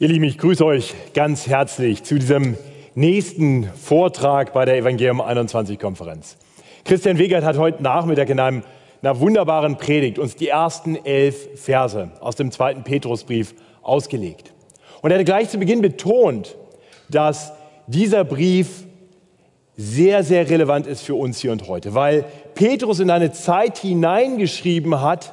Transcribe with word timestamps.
Ihr 0.00 0.06
Lieben, 0.06 0.22
ich 0.22 0.38
grüße 0.38 0.64
euch 0.64 0.94
ganz 1.12 1.48
herzlich 1.48 2.04
zu 2.04 2.20
diesem 2.20 2.56
nächsten 2.94 3.64
Vortrag 3.64 4.52
bei 4.52 4.64
der 4.64 4.76
Evangelium 4.76 5.20
21 5.20 5.76
Konferenz. 5.76 6.36
Christian 6.84 7.18
Wegert 7.18 7.42
hat 7.42 7.58
heute 7.58 7.82
Nachmittag 7.82 8.30
in 8.30 8.38
einem, 8.38 8.62
einer 9.02 9.18
wunderbaren 9.18 9.76
Predigt 9.76 10.20
uns 10.20 10.36
die 10.36 10.46
ersten 10.46 10.94
elf 11.04 11.48
Verse 11.60 12.12
aus 12.20 12.36
dem 12.36 12.52
zweiten 12.52 12.84
Petrusbrief 12.84 13.56
ausgelegt. 13.82 14.52
Und 15.02 15.10
er 15.10 15.18
hat 15.18 15.26
gleich 15.26 15.48
zu 15.48 15.58
Beginn 15.58 15.82
betont, 15.82 16.56
dass 17.08 17.52
dieser 17.88 18.22
Brief 18.22 18.84
sehr, 19.76 20.22
sehr 20.22 20.48
relevant 20.48 20.86
ist 20.86 21.02
für 21.02 21.16
uns 21.16 21.40
hier 21.40 21.50
und 21.50 21.66
heute, 21.66 21.94
weil 21.94 22.24
Petrus 22.54 23.00
in 23.00 23.10
eine 23.10 23.32
Zeit 23.32 23.78
hineingeschrieben 23.78 25.00
hat, 25.00 25.32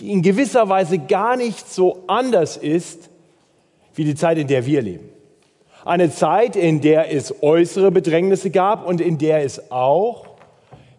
die 0.00 0.10
in 0.10 0.20
gewisser 0.20 0.68
Weise 0.68 0.98
gar 0.98 1.36
nicht 1.36 1.72
so 1.72 2.02
anders 2.08 2.56
ist 2.56 3.10
wie 3.94 4.04
die 4.04 4.14
Zeit, 4.14 4.38
in 4.38 4.46
der 4.46 4.66
wir 4.66 4.82
leben. 4.82 5.08
Eine 5.84 6.10
Zeit, 6.10 6.56
in 6.56 6.80
der 6.80 7.12
es 7.12 7.42
äußere 7.42 7.90
Bedrängnisse 7.90 8.50
gab 8.50 8.86
und 8.86 9.00
in 9.00 9.18
der 9.18 9.44
es 9.44 9.70
auch 9.70 10.26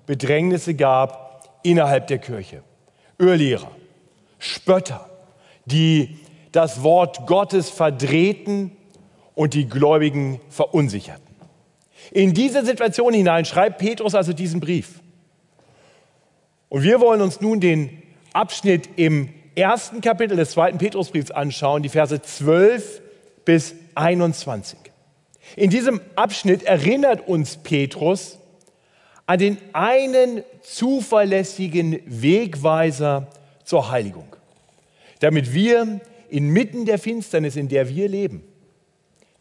Bedrängnisse 0.05 0.75
gab 0.75 1.59
innerhalb 1.63 2.07
der 2.07 2.19
Kirche. 2.19 2.61
Irrlehrer, 3.17 3.71
Spötter, 4.37 5.09
die 5.65 6.19
das 6.51 6.83
Wort 6.83 7.25
Gottes 7.25 7.69
verdrehten 7.69 8.71
und 9.33 9.53
die 9.53 9.67
Gläubigen 9.67 10.39
verunsicherten. 10.49 11.23
In 12.11 12.33
diese 12.33 12.63
Situation 12.63 13.13
hinein 13.13 13.45
schreibt 13.45 13.79
Petrus 13.79 14.15
also 14.15 14.33
diesen 14.33 14.59
Brief. 14.59 15.01
Und 16.69 16.83
wir 16.83 16.99
wollen 16.99 17.21
uns 17.21 17.41
nun 17.41 17.59
den 17.59 18.01
Abschnitt 18.33 18.89
im 18.95 19.29
ersten 19.55 20.01
Kapitel 20.01 20.37
des 20.37 20.51
zweiten 20.51 20.77
Petrusbriefs 20.77 21.31
anschauen, 21.31 21.83
die 21.83 21.89
Verse 21.89 22.21
12 22.21 23.01
bis 23.45 23.75
21. 23.95 24.77
In 25.55 25.69
diesem 25.69 26.01
Abschnitt 26.15 26.63
erinnert 26.63 27.27
uns 27.27 27.57
Petrus 27.57 28.39
an 29.25 29.39
den 29.39 29.57
einen 29.73 30.43
zuverlässigen 30.61 31.99
Wegweiser 32.05 33.27
zur 33.63 33.89
Heiligung, 33.89 34.35
damit 35.19 35.53
wir 35.53 36.01
inmitten 36.29 36.85
der 36.85 36.99
Finsternis, 36.99 37.55
in 37.55 37.69
der 37.69 37.89
wir 37.89 38.09
leben, 38.09 38.43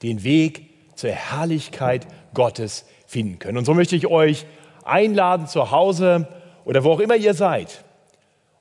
den 0.02 0.22
Weg 0.22 0.70
zur 0.94 1.10
Herrlichkeit 1.10 2.06
Gottes 2.34 2.84
finden 3.06 3.38
können. 3.38 3.58
Und 3.58 3.64
so 3.64 3.74
möchte 3.74 3.96
ich 3.96 4.06
euch 4.06 4.46
einladen, 4.84 5.46
zu 5.46 5.70
Hause 5.70 6.28
oder 6.64 6.84
wo 6.84 6.92
auch 6.92 7.00
immer 7.00 7.16
ihr 7.16 7.34
seid, 7.34 7.84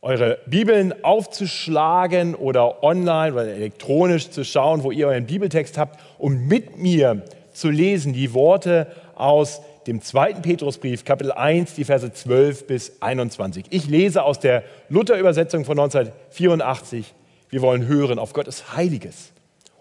eure 0.04 0.38
Bibeln 0.46 0.94
aufzuschlagen 1.04 2.36
oder 2.36 2.84
online 2.84 3.34
oder 3.34 3.48
elektronisch 3.48 4.30
zu 4.30 4.44
schauen, 4.44 4.84
wo 4.84 4.92
ihr 4.92 5.08
euren 5.08 5.26
Bibeltext 5.26 5.78
habt, 5.78 5.98
um 6.18 6.46
mit 6.48 6.78
mir 6.78 7.24
zu 7.54 7.70
lesen 7.70 8.12
die 8.12 8.34
Worte 8.34 8.88
aus 9.16 9.62
dem 9.88 10.02
zweiten 10.02 10.42
Petrusbrief, 10.42 11.06
Kapitel 11.06 11.32
1, 11.32 11.76
die 11.76 11.86
Verse 11.86 12.12
12 12.12 12.68
bis 12.68 13.02
21. 13.02 13.66
Ich 13.70 13.88
lese 13.88 14.24
aus 14.24 14.40
der 14.40 14.64
Luther-Übersetzung 14.90 15.64
von 15.64 15.80
1984. 15.80 17.14
Wir 17.50 17.62
wollen 17.62 17.88
hören 17.88 18.20
auf 18.20 18.34
Gottes 18.34 18.76
heiliges 18.76 19.32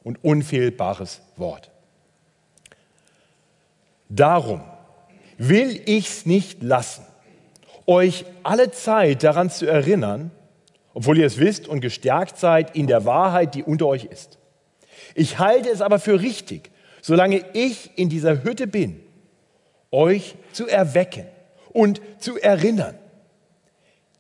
und 0.05 0.23
unfehlbares 0.23 1.21
Wort. 1.37 1.71
Darum 4.09 4.61
will 5.37 5.81
ich's 5.87 6.27
nicht 6.27 6.63
lassen, 6.63 7.05
euch 7.87 8.25
alle 8.43 8.71
Zeit 8.71 9.23
daran 9.23 9.51
zu 9.51 9.67
erinnern, 9.67 10.31
obwohl 10.95 11.19
ihr 11.19 11.27
es 11.27 11.39
wisst 11.39 11.69
und 11.69 11.81
gestärkt 11.81 12.39
seid 12.39 12.77
in 12.77 12.87
der 12.87 13.05
Wahrheit, 13.05 13.55
die 13.55 13.63
unter 13.63 13.87
euch 13.87 14.05
ist. 14.05 14.39
Ich 15.15 15.39
halte 15.39 15.71
es 15.71 15.81
aber 15.81 15.99
für 15.99 16.21
richtig, 16.21 16.71
solange 17.01 17.45
ich 17.55 17.91
in 17.97 18.09
dieser 18.09 18.45
Hütte 18.45 18.67
bin, 18.67 19.01
euch 19.91 20.37
zu 20.53 20.69
erwecken 20.69 21.27
und 21.73 22.01
zu 22.19 22.39
erinnern. 22.39 22.95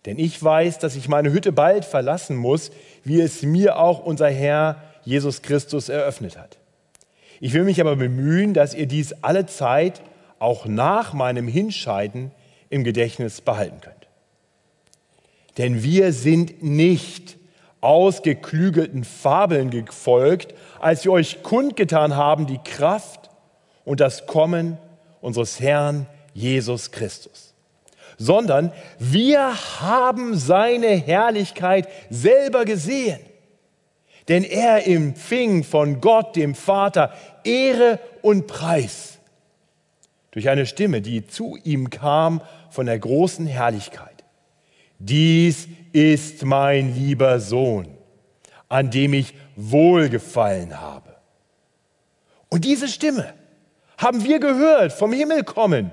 Denn 0.05 0.19
ich 0.19 0.43
weiß, 0.43 0.79
dass 0.79 0.97
ich 0.97 1.09
meine 1.09 1.33
Hütte 1.33 1.53
bald 1.53 1.85
verlassen 1.85 2.37
muss, 2.37 2.73
wie 3.05 3.21
es 3.21 3.43
mir 3.43 3.79
auch 3.79 4.05
unser 4.05 4.29
Herr 4.29 4.83
Jesus 5.05 5.43
Christus 5.43 5.89
eröffnet 5.89 6.37
hat. 6.37 6.59
Ich 7.41 7.53
will 7.55 7.65
mich 7.65 7.81
aber 7.81 7.97
bemühen, 7.97 8.55
dass 8.55 8.75
ihr 8.75 8.87
dies 8.87 9.13
alle 9.23 9.47
Zeit, 9.47 10.01
auch 10.39 10.67
nach 10.67 11.13
meinem 11.13 11.47
Hinscheiden, 11.47 12.33
im 12.73 12.85
Gedächtnis 12.85 13.43
behalten 13.43 13.83
könnt. 13.83 14.09
Denn 15.59 15.83
wir 15.83 16.15
sind 16.15 16.63
nicht 16.63 17.37
ausgeklügelten 17.83 19.05
Fabeln 19.05 19.69
gefolgt, 19.71 20.55
als 20.81 21.05
wir 21.05 21.13
euch 21.13 21.43
kundgetan 21.43 22.17
haben 22.17 22.47
die 22.47 22.61
Kraft 22.65 23.29
und 23.85 24.01
das 24.01 24.27
Kommen 24.27 24.79
unseres 25.21 25.61
Herrn 25.61 26.07
Jesus 26.33 26.93
Christus, 26.93 27.53
sondern 28.17 28.73
wir 28.99 29.53
haben 29.83 30.35
seine 30.35 30.97
Herrlichkeit 30.97 31.89
selber 32.09 32.65
gesehen. 32.65 33.21
Denn 34.29 34.45
er 34.45 34.87
empfing 34.87 35.63
von 35.63 36.01
Gott, 36.01 36.37
dem 36.37 36.55
Vater, 36.55 37.13
Ehre 37.45 37.99
und 38.23 38.47
Preis 38.47 39.12
durch 40.33 40.49
eine 40.49 40.67
Stimme, 40.67 41.01
die 41.01 41.27
zu 41.27 41.57
ihm 41.63 41.91
kam 41.91 42.43
von 42.71 42.87
der 42.87 42.99
großen 42.99 43.47
Herrlichkeit. 43.47 44.25
Dies 44.99 45.69
ist 45.93 46.45
mein 46.45 46.95
lieber 46.95 47.39
Sohn, 47.39 47.89
an 48.69 48.91
dem 48.91 49.15
ich 49.15 49.35
wohlgefallen 49.57 50.81
habe. 50.81 51.15
Und 52.49 52.65
diese 52.65 52.89
Stimme 52.89 53.35
haben 53.99 54.25
wir 54.25 54.41
gehört 54.41 54.93
vom 54.93 55.13
Himmel 55.13 55.45
kommen, 55.45 55.93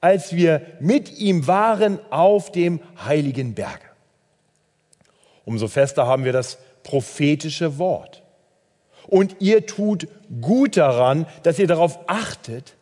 als 0.00 0.34
wir 0.34 0.62
mit 0.80 1.18
ihm 1.18 1.46
waren 1.46 1.98
auf 2.10 2.50
dem 2.52 2.80
heiligen 3.04 3.54
Berge. 3.54 3.84
Umso 5.44 5.68
fester 5.68 6.06
haben 6.06 6.24
wir 6.24 6.32
das 6.32 6.58
prophetische 6.82 7.78
Wort. 7.78 8.22
Und 9.08 9.36
ihr 9.40 9.66
tut 9.66 10.08
gut 10.40 10.76
daran, 10.76 11.26
dass 11.42 11.58
ihr 11.58 11.66
darauf 11.66 11.98
achtet, 12.06 12.76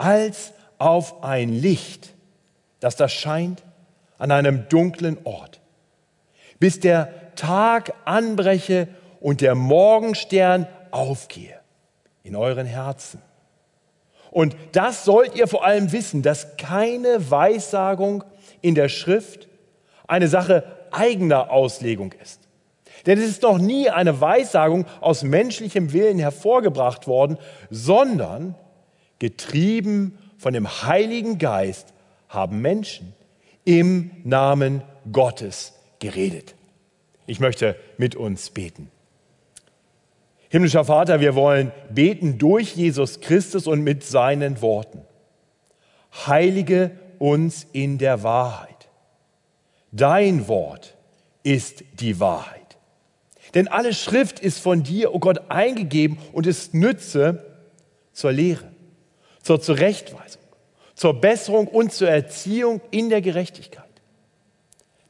als 0.00 0.54
auf 0.78 1.22
ein 1.22 1.50
Licht, 1.50 2.14
das 2.80 2.96
da 2.96 3.06
scheint 3.06 3.62
an 4.18 4.30
einem 4.30 4.66
dunklen 4.70 5.18
Ort, 5.24 5.60
bis 6.58 6.80
der 6.80 7.34
Tag 7.36 7.92
anbreche 8.06 8.88
und 9.20 9.42
der 9.42 9.54
Morgenstern 9.54 10.66
aufgehe 10.90 11.60
in 12.22 12.34
euren 12.34 12.66
Herzen. 12.66 13.20
Und 14.30 14.56
das 14.72 15.04
sollt 15.04 15.34
ihr 15.36 15.48
vor 15.48 15.64
allem 15.64 15.92
wissen, 15.92 16.22
dass 16.22 16.56
keine 16.56 17.30
Weissagung 17.30 18.24
in 18.62 18.74
der 18.74 18.88
Schrift 18.88 19.48
eine 20.06 20.28
Sache 20.28 20.64
eigener 20.92 21.50
Auslegung 21.50 22.14
ist. 22.22 22.40
Denn 23.04 23.18
es 23.18 23.28
ist 23.28 23.42
noch 23.42 23.58
nie 23.58 23.90
eine 23.90 24.20
Weissagung 24.20 24.86
aus 25.00 25.22
menschlichem 25.22 25.92
Willen 25.92 26.18
hervorgebracht 26.18 27.06
worden, 27.06 27.38
sondern 27.70 28.54
getrieben 29.20 30.18
von 30.36 30.52
dem 30.52 30.66
Heiligen 30.66 31.38
Geist 31.38 31.94
haben 32.28 32.60
Menschen 32.60 33.12
im 33.64 34.10
Namen 34.24 34.82
Gottes 35.12 35.74
geredet. 36.00 36.56
Ich 37.26 37.38
möchte 37.38 37.76
mit 37.98 38.16
uns 38.16 38.50
beten. 38.50 38.90
Himmlischer 40.48 40.84
Vater, 40.84 41.20
wir 41.20 41.36
wollen 41.36 41.70
beten 41.90 42.38
durch 42.38 42.74
Jesus 42.74 43.20
Christus 43.20 43.68
und 43.68 43.82
mit 43.82 44.02
seinen 44.02 44.60
Worten. 44.62 45.02
Heilige 46.26 46.90
uns 47.20 47.66
in 47.72 47.98
der 47.98 48.24
Wahrheit. 48.24 48.88
Dein 49.92 50.48
Wort 50.48 50.96
ist 51.44 51.84
die 52.00 52.18
Wahrheit. 52.18 52.78
Denn 53.54 53.68
alle 53.68 53.94
Schrift 53.94 54.40
ist 54.40 54.58
von 54.58 54.82
dir, 54.82 55.12
o 55.12 55.16
oh 55.16 55.18
Gott, 55.20 55.50
eingegeben 55.50 56.18
und 56.32 56.46
ist 56.46 56.74
Nütze 56.74 57.44
zur 58.12 58.32
Lehre, 58.32 58.69
zur 59.50 59.60
Zurechtweisung, 59.60 60.42
zur 60.94 61.20
Besserung 61.20 61.66
und 61.66 61.92
zur 61.92 62.08
Erziehung 62.08 62.80
in 62.92 63.10
der 63.10 63.20
Gerechtigkeit. 63.20 63.82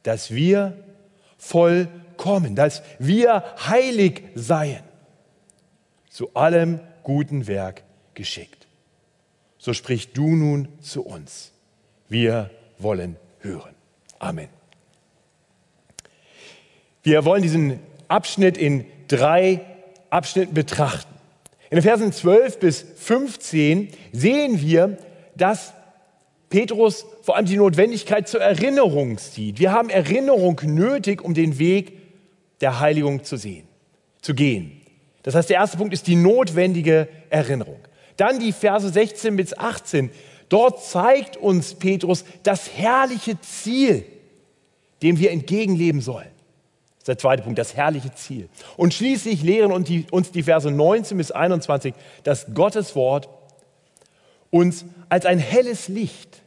Dass 0.01 0.31
wir 0.31 0.75
vollkommen, 1.37 2.55
dass 2.55 2.81
wir 2.97 3.43
heilig 3.69 4.23
seien 4.33 4.81
zu 6.09 6.33
allem 6.33 6.79
guten 7.03 7.45
Werk 7.45 7.83
geschickt. 8.15 8.65
So 9.59 9.73
sprich 9.73 10.11
du 10.11 10.35
nun 10.35 10.69
zu 10.81 11.03
uns. 11.03 11.51
Wir 12.09 12.49
wollen 12.79 13.17
hören. 13.41 13.75
Amen. 14.17 14.49
Wir 17.03 17.25
wollen 17.25 17.43
diesen 17.43 17.79
Abschnitt 18.07 18.57
in 18.57 18.87
drei 19.07 19.63
Abschnitten 20.09 20.55
betrachten. 20.55 21.10
In 21.71 21.77
den 21.77 21.83
Versen 21.83 22.11
12 22.11 22.59
bis 22.59 22.85
15 22.97 23.87
sehen 24.11 24.61
wir, 24.61 24.97
dass 25.37 25.73
Petrus 26.49 27.05
vor 27.21 27.37
allem 27.37 27.45
die 27.45 27.55
Notwendigkeit 27.55 28.27
zur 28.27 28.41
Erinnerung 28.41 29.17
sieht. 29.17 29.57
Wir 29.57 29.71
haben 29.71 29.89
Erinnerung 29.89 30.59
nötig, 30.65 31.23
um 31.23 31.33
den 31.33 31.59
Weg 31.59 31.97
der 32.59 32.81
Heiligung 32.81 33.23
zu 33.23 33.37
sehen, 33.37 33.65
zu 34.21 34.35
gehen. 34.35 34.81
Das 35.23 35.33
heißt, 35.33 35.49
der 35.49 35.57
erste 35.57 35.77
Punkt 35.77 35.93
ist 35.93 36.07
die 36.07 36.17
notwendige 36.17 37.07
Erinnerung. 37.29 37.79
Dann 38.17 38.39
die 38.39 38.51
Verse 38.51 38.89
16 38.89 39.37
bis 39.37 39.57
18. 39.57 40.09
Dort 40.49 40.83
zeigt 40.83 41.37
uns 41.37 41.75
Petrus 41.75 42.25
das 42.43 42.69
herrliche 42.75 43.39
Ziel, 43.39 44.03
dem 45.01 45.17
wir 45.19 45.31
entgegenleben 45.31 46.01
sollen. 46.01 46.27
Das 47.01 47.05
ist 47.05 47.07
der 47.07 47.17
zweite 47.17 47.41
Punkt, 47.41 47.57
das 47.57 47.75
herrliche 47.75 48.13
Ziel. 48.13 48.47
Und 48.77 48.93
schließlich 48.93 49.41
lehren 49.41 49.71
uns 49.71 50.31
die 50.31 50.43
Verse 50.43 50.69
19 50.69 51.17
bis 51.17 51.31
21, 51.31 51.95
dass 52.23 52.53
Gottes 52.53 52.95
Wort 52.95 53.27
uns 54.51 54.85
als 55.09 55.25
ein 55.25 55.39
helles 55.39 55.87
Licht 55.87 56.43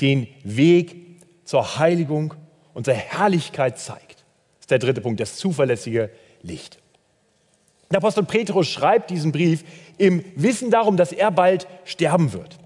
den 0.00 0.28
Weg 0.44 0.96
zur 1.44 1.78
Heiligung 1.78 2.32
und 2.72 2.86
zur 2.86 2.94
Herrlichkeit 2.94 3.78
zeigt. 3.78 4.24
Das 4.56 4.60
ist 4.60 4.70
der 4.70 4.78
dritte 4.78 5.02
Punkt, 5.02 5.20
das 5.20 5.36
zuverlässige 5.36 6.08
Licht. 6.40 6.78
Der 7.90 7.98
Apostel 7.98 8.24
Petrus 8.24 8.68
schreibt 8.68 9.10
diesen 9.10 9.30
Brief 9.30 9.62
im 9.98 10.24
Wissen 10.36 10.70
darum, 10.70 10.96
dass 10.96 11.12
er 11.12 11.30
bald 11.30 11.68
sterben 11.84 12.32
wird. 12.32 12.58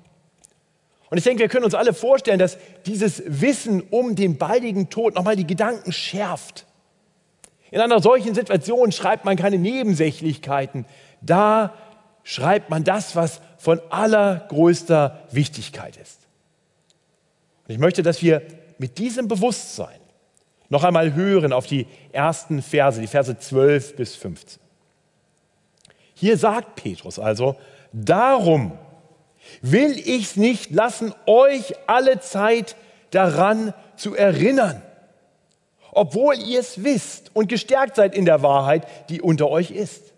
Und 1.11 1.19
ich 1.19 1.25
denke, 1.25 1.41
wir 1.41 1.49
können 1.49 1.65
uns 1.65 1.75
alle 1.75 1.93
vorstellen, 1.93 2.39
dass 2.39 2.57
dieses 2.87 3.25
Wissen 3.27 3.83
um 3.91 4.15
den 4.15 4.39
baldigen 4.39 4.91
Tod 4.91 5.17
nochmal 5.17 5.35
die 5.35 5.47
Gedanken 5.47 5.91
schärft. 5.91 6.67
In 7.71 7.81
einer 7.81 8.01
solchen 8.01 8.35
Situation 8.35 8.93
schreibt 8.93 9.25
man 9.25 9.37
keine 9.37 9.59
Nebensächlichkeiten. 9.59 10.87
Da 11.21 11.75
schreibt 12.25 12.71
man 12.71 12.85
das, 12.85 13.17
was 13.17 13.41
von 13.59 13.81
allergrößter 13.91 15.21
Wichtigkeit 15.31 15.97
ist. 15.97 16.19
Und 17.67 17.75
ich 17.75 17.79
möchte, 17.79 18.03
dass 18.03 18.23
wir 18.23 18.43
mit 18.79 18.99
diesem 18.99 19.29
Bewusstsein 19.29 20.01
noch 20.69 20.85
einmal 20.85 21.15
hören 21.15 21.53
auf 21.53 21.67
die 21.67 21.87
ersten 22.13 22.63
Verse, 22.63 23.01
die 23.01 23.07
Verse 23.07 23.37
12 23.39 23.97
bis 23.97 24.17
15. 24.17 24.61
Hier 26.15 26.37
sagt 26.37 26.77
Petrus 26.77 27.19
also, 27.19 27.57
darum 27.93 28.79
will 29.63 29.99
ich 29.99 30.23
es 30.23 30.37
nicht 30.37 30.71
lassen, 30.71 31.15
euch 31.27 31.75
alle 31.87 32.21
Zeit 32.21 32.77
daran 33.11 33.75
zu 33.97 34.15
erinnern, 34.15 34.83
obwohl 35.93 36.37
ihr 36.37 36.61
es 36.61 36.85
wisst 36.85 37.31
und 37.35 37.49
gestärkt 37.49 37.97
seid 37.97 38.15
in 38.15 38.25
der 38.25 38.43
Wahrheit, 38.43 38.87
die 39.09 39.21
unter 39.21 39.51
euch 39.51 39.71
ist. 39.71 40.13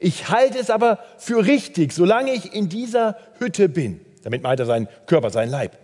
Ich 0.00 0.28
halte 0.28 0.58
es 0.58 0.70
aber 0.70 0.98
für 1.16 1.46
richtig, 1.46 1.92
solange 1.92 2.32
ich 2.32 2.52
in 2.52 2.68
dieser 2.68 3.16
Hütte 3.38 3.68
bin, 3.68 4.00
damit 4.22 4.42
meint 4.42 4.60
er 4.60 4.66
seinen 4.66 4.88
Körper, 5.06 5.30
seinen 5.30 5.50
Leib, 5.50 5.76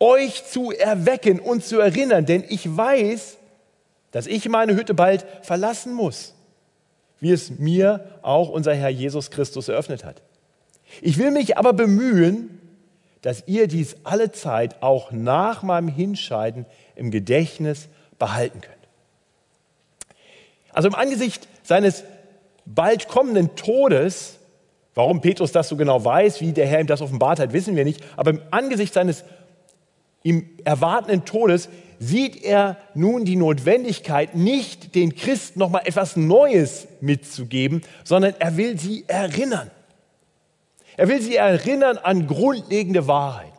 euch 0.00 0.44
zu 0.46 0.70
erwecken 0.70 1.40
und 1.40 1.64
zu 1.64 1.80
erinnern, 1.80 2.26
denn 2.26 2.44
ich 2.48 2.76
weiß, 2.76 3.38
dass 4.12 4.26
ich 4.26 4.48
meine 4.48 4.74
Hütte 4.74 4.94
bald 4.94 5.26
verlassen 5.42 5.92
muss, 5.92 6.34
wie 7.20 7.32
es 7.32 7.58
mir 7.58 8.04
auch 8.22 8.48
unser 8.48 8.74
Herr 8.74 8.88
Jesus 8.88 9.30
Christus 9.30 9.68
eröffnet 9.68 10.04
hat. 10.04 10.22
Ich 11.02 11.18
will 11.18 11.30
mich 11.30 11.58
aber 11.58 11.72
bemühen, 11.72 12.60
dass 13.22 13.42
ihr 13.46 13.66
dies 13.66 13.96
alle 14.04 14.30
Zeit 14.30 14.80
auch 14.82 15.10
nach 15.10 15.62
meinem 15.62 15.88
Hinscheiden 15.88 16.66
im 16.94 17.10
Gedächtnis 17.10 17.88
behalten 18.18 18.60
könnt. 18.60 18.76
Also 20.72 20.88
im 20.88 20.94
Angesicht 20.94 21.48
seines 21.62 22.04
bald 22.64 23.08
kommenden 23.08 23.56
Todes, 23.56 24.38
warum 24.94 25.20
Petrus 25.20 25.52
das 25.52 25.68
so 25.68 25.76
genau 25.76 26.04
weiß, 26.04 26.40
wie 26.40 26.52
der 26.52 26.66
Herr 26.66 26.80
ihm 26.80 26.86
das 26.86 27.00
offenbart 27.00 27.40
hat, 27.40 27.52
wissen 27.52 27.76
wir 27.76 27.84
nicht, 27.84 28.02
aber 28.16 28.30
im 28.30 28.42
Angesicht 28.50 28.92
seines 28.94 29.24
ihm 30.22 30.50
erwartenden 30.64 31.24
Todes 31.24 31.68
sieht 31.98 32.44
er 32.44 32.76
nun 32.94 33.24
die 33.24 33.36
Notwendigkeit, 33.36 34.34
nicht 34.34 34.94
den 34.94 35.14
Christen 35.14 35.58
nochmal 35.58 35.82
etwas 35.84 36.16
Neues 36.16 36.86
mitzugeben, 37.00 37.82
sondern 38.04 38.34
er 38.38 38.56
will 38.56 38.78
sie 38.78 39.04
erinnern. 39.08 39.70
Er 40.96 41.08
will 41.08 41.20
sie 41.20 41.36
erinnern 41.36 41.96
an 41.96 42.26
grundlegende 42.26 43.06
Wahrheiten. 43.06 43.57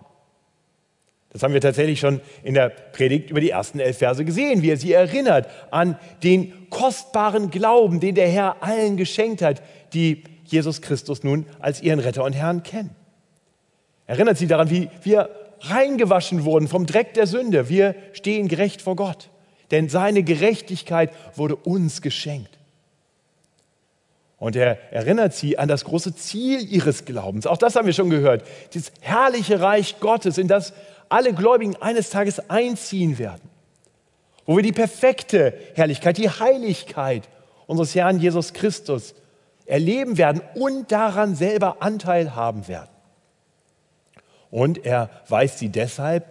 Das 1.32 1.44
haben 1.44 1.54
wir 1.54 1.62
tatsächlich 1.62 2.00
schon 2.00 2.22
in 2.44 2.56
der 2.56 2.70
Predigt 2.70 3.30
über 3.30 3.40
die 3.40 3.52
ersten 3.52 3.80
elf 3.80 4.00
Verse 4.00 4.26
gesehen, 4.26 4.64
wie 4.64 4.72
er 4.72 4.78
sie 4.78 4.94
erinnert 4.94 5.48
an 5.70 5.98
den 6.24 6.70
kostbaren 6.70 7.52
Glauben, 7.52 8.00
den 8.00 8.16
der 8.16 8.28
Herr 8.28 8.64
allen 8.64 8.98
geschenkt 8.98 9.42
hat, 9.42 9.62
die 9.94 10.24
Jesus 10.46 10.82
Christus 10.82 11.24
nun 11.24 11.46
als 11.60 11.82
ihren 11.82 12.00
Retter 12.00 12.24
und 12.24 12.34
Herrn 12.34 12.64
kennen. 12.64 12.96
Erinnert 14.08 14.40
sie 14.40 14.48
daran, 14.48 14.72
wie 14.72 14.90
wir 15.04 15.30
reingewaschen 15.62 16.46
wurden 16.46 16.68
vom 16.68 16.88
Dreck 16.88 17.14
der 17.14 17.28
Sünde. 17.28 17.70
Wir 17.70 17.96
stehen 18.14 18.48
gerecht 18.48 18.82
vor 18.82 18.96
Gott, 18.96 19.30
denn 19.70 19.88
seine 19.88 20.24
Gerechtigkeit 20.24 21.12
wurde 21.36 21.56
uns 21.56 22.02
geschenkt. 22.02 22.58
Und 24.40 24.56
er 24.56 24.78
erinnert 24.92 25.34
sie 25.34 25.60
an 25.60 25.68
das 25.68 25.84
große 25.84 26.16
Ziel 26.16 26.62
ihres 26.72 27.06
Glaubens. 27.06 27.46
Auch 27.46 27.58
das 27.58 27.76
haben 27.76 27.86
wir 27.86 27.94
schon 27.94 28.10
gehört. 28.10 28.44
Dieses 28.74 28.94
herrliche 29.02 29.60
Reich 29.60 30.00
Gottes, 30.00 30.38
in 30.38 30.48
das 30.48 30.74
alle 31.10 31.34
Gläubigen 31.34 31.76
eines 31.78 32.10
Tages 32.10 32.50
einziehen 32.50 33.18
werden. 33.18 33.50
Wo 34.46 34.56
wir 34.56 34.64
die 34.64 34.72
perfekte 34.72 35.54
Herrlichkeit, 35.76 36.18
die 36.18 36.30
Heiligkeit 36.30 37.28
unseres 37.68 37.94
Herrn 37.94 38.20
Jesus 38.20 38.54
Christus 38.54 39.14
erleben 39.66 40.18
werden 40.18 40.42
und 40.56 40.92
daran 40.92 41.36
selber 41.36 41.78
Anteil 41.82 42.36
haben 42.36 42.68
werden. 42.68 42.90
Und 44.50 44.86
er 44.86 45.10
weist 45.28 45.60
sie 45.60 45.70
deshalb 45.70 46.26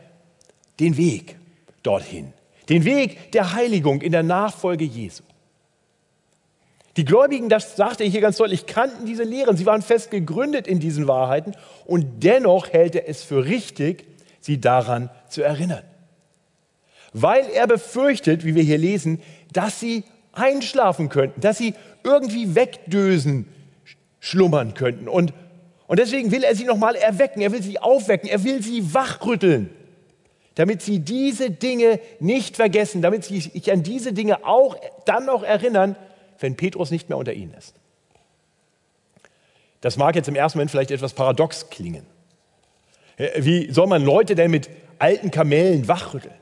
den 0.80 0.96
Weg 0.96 1.36
dorthin, 1.84 2.32
den 2.68 2.84
Weg 2.84 3.30
der 3.32 3.52
Heiligung 3.52 4.00
in 4.00 4.12
der 4.12 4.24
Nachfolge 4.24 4.84
Jesu. 4.84 5.22
Die 6.96 7.04
Gläubigen, 7.04 7.48
das 7.48 7.76
sagte 7.76 8.02
ich 8.02 8.10
hier 8.10 8.20
ganz 8.20 8.38
deutlich, 8.38 8.66
kannten 8.66 9.06
diese 9.06 9.22
Lehren. 9.22 9.56
Sie 9.56 9.66
waren 9.66 9.82
fest 9.82 10.10
gegründet 10.10 10.66
in 10.66 10.80
diesen 10.80 11.06
Wahrheiten 11.06 11.54
und 11.86 12.24
dennoch 12.24 12.70
hält 12.70 12.96
er 12.96 13.08
es 13.08 13.22
für 13.22 13.44
richtig, 13.44 14.04
sie 14.40 14.60
daran 14.60 15.10
zu 15.28 15.42
erinnern. 15.42 15.84
Weil 17.12 17.46
er 17.50 17.66
befürchtet, 17.66 18.44
wie 18.44 18.54
wir 18.54 18.62
hier 18.62 18.78
lesen, 18.78 19.20
dass 19.52 19.80
sie 19.80 20.04
einschlafen 20.32 21.08
könnten, 21.08 21.40
dass 21.40 21.58
sie 21.58 21.74
irgendwie 22.04 22.54
wegdösen, 22.54 23.48
schlummern 24.20 24.74
könnten 24.74 25.08
und 25.08 25.32
und 25.88 25.98
deswegen 25.98 26.30
will 26.30 26.44
er 26.44 26.54
sie 26.54 26.64
nochmal 26.64 26.96
erwecken, 26.96 27.40
er 27.40 27.50
will 27.50 27.62
sie 27.62 27.78
aufwecken, 27.78 28.28
er 28.28 28.44
will 28.44 28.62
sie 28.62 28.92
wachrütteln, 28.92 29.70
damit 30.54 30.82
sie 30.82 30.98
diese 30.98 31.50
Dinge 31.50 31.98
nicht 32.20 32.56
vergessen, 32.56 33.00
damit 33.00 33.24
sie 33.24 33.40
sich 33.40 33.72
an 33.72 33.82
diese 33.82 34.12
Dinge 34.12 34.44
auch 34.44 34.76
dann 35.06 35.24
noch 35.24 35.42
erinnern, 35.42 35.96
wenn 36.40 36.56
Petrus 36.56 36.90
nicht 36.90 37.08
mehr 37.08 37.16
unter 37.16 37.32
ihnen 37.32 37.54
ist. 37.54 37.74
Das 39.80 39.96
mag 39.96 40.14
jetzt 40.14 40.28
im 40.28 40.34
ersten 40.34 40.58
Moment 40.58 40.70
vielleicht 40.70 40.90
etwas 40.90 41.14
paradox 41.14 41.70
klingen. 41.70 42.04
Wie 43.18 43.72
soll 43.72 43.88
man 43.88 44.04
Leute 44.04 44.34
denn 44.34 44.50
mit 44.50 44.70
alten 44.98 45.30
Kamellen 45.30 45.88
wachrütteln? 45.88 46.34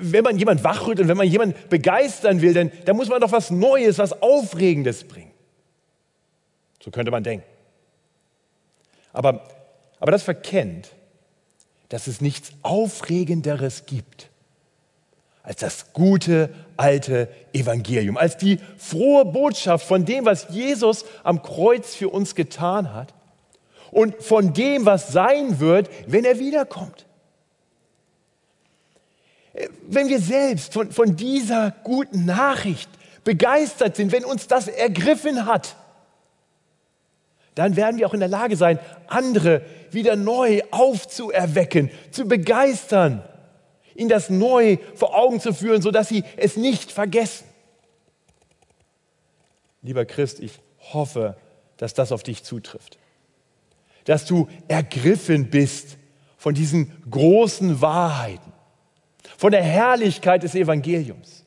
Wenn 0.00 0.24
man 0.24 0.38
jemand 0.38 0.64
wachrüttelt, 0.64 1.08
wenn 1.08 1.16
man 1.16 1.26
jemanden 1.26 1.56
begeistern 1.68 2.40
will, 2.40 2.54
dann, 2.54 2.72
dann 2.84 2.96
muss 2.96 3.08
man 3.08 3.20
doch 3.20 3.32
was 3.32 3.50
Neues, 3.50 3.98
was 3.98 4.22
Aufregendes 4.22 5.04
bringen. 5.04 5.32
So 6.82 6.90
könnte 6.90 7.10
man 7.10 7.22
denken. 7.22 7.46
Aber, 9.12 9.46
aber 10.00 10.12
das 10.12 10.22
verkennt, 10.22 10.92
dass 11.88 12.06
es 12.06 12.20
nichts 12.20 12.52
Aufregenderes 12.62 13.84
gibt 13.86 14.30
als 15.42 15.56
das 15.56 15.92
gute 15.92 16.50
alte 16.76 17.28
Evangelium, 17.52 18.16
als 18.16 18.36
die 18.36 18.60
frohe 18.78 19.24
Botschaft 19.24 19.86
von 19.86 20.04
dem, 20.04 20.24
was 20.24 20.46
Jesus 20.50 21.04
am 21.24 21.42
Kreuz 21.42 21.96
für 21.96 22.08
uns 22.08 22.36
getan 22.36 22.94
hat 22.94 23.12
und 23.92 24.22
von 24.22 24.52
dem, 24.54 24.86
was 24.86 25.12
sein 25.12 25.60
wird, 25.60 25.88
wenn 26.06 26.24
er 26.24 26.40
wiederkommt. 26.40 27.06
Wenn 29.86 30.08
wir 30.08 30.18
selbst 30.18 30.72
von, 30.72 30.90
von 30.90 31.14
dieser 31.14 31.72
guten 31.84 32.24
Nachricht 32.24 32.88
begeistert 33.22 33.94
sind, 33.96 34.10
wenn 34.10 34.24
uns 34.24 34.48
das 34.48 34.66
ergriffen 34.66 35.46
hat, 35.46 35.76
dann 37.54 37.76
werden 37.76 37.98
wir 37.98 38.06
auch 38.06 38.14
in 38.14 38.20
der 38.20 38.30
Lage 38.30 38.56
sein, 38.56 38.78
andere 39.08 39.62
wieder 39.90 40.16
neu 40.16 40.62
aufzuerwecken, 40.70 41.90
zu 42.10 42.26
begeistern, 42.26 43.22
ihnen 43.94 44.08
das 44.08 44.30
neu 44.30 44.78
vor 44.94 45.14
Augen 45.14 45.38
zu 45.38 45.52
führen, 45.52 45.82
sodass 45.82 46.08
sie 46.08 46.24
es 46.38 46.56
nicht 46.56 46.90
vergessen. 46.90 47.46
Lieber 49.82 50.06
Christ, 50.06 50.40
ich 50.40 50.60
hoffe, 50.94 51.36
dass 51.76 51.92
das 51.92 52.10
auf 52.10 52.22
dich 52.22 52.42
zutrifft. 52.42 52.96
Dass 54.04 54.24
du 54.24 54.48
ergriffen 54.68 55.50
bist 55.50 55.96
von 56.36 56.54
diesen 56.54 56.92
großen 57.10 57.80
Wahrheiten, 57.80 58.52
von 59.36 59.52
der 59.52 59.62
Herrlichkeit 59.62 60.42
des 60.42 60.54
Evangeliums. 60.54 61.44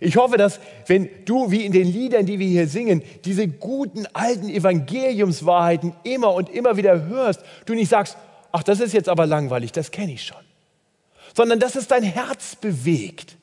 Ich 0.00 0.16
hoffe, 0.16 0.36
dass 0.36 0.60
wenn 0.86 1.08
du, 1.24 1.50
wie 1.50 1.64
in 1.64 1.72
den 1.72 1.90
Liedern, 1.90 2.24
die 2.24 2.38
wir 2.38 2.46
hier 2.46 2.68
singen, 2.68 3.02
diese 3.24 3.48
guten 3.48 4.06
alten 4.12 4.48
Evangeliumswahrheiten 4.48 5.92
immer 6.04 6.34
und 6.34 6.48
immer 6.50 6.76
wieder 6.76 7.06
hörst, 7.06 7.40
du 7.66 7.74
nicht 7.74 7.88
sagst, 7.88 8.16
ach, 8.52 8.62
das 8.62 8.80
ist 8.80 8.92
jetzt 8.92 9.08
aber 9.08 9.26
langweilig, 9.26 9.72
das 9.72 9.90
kenne 9.90 10.12
ich 10.12 10.24
schon, 10.24 10.44
sondern 11.34 11.58
dass 11.58 11.74
es 11.74 11.88
dein 11.88 12.04
Herz 12.04 12.54
bewegt, 12.54 13.36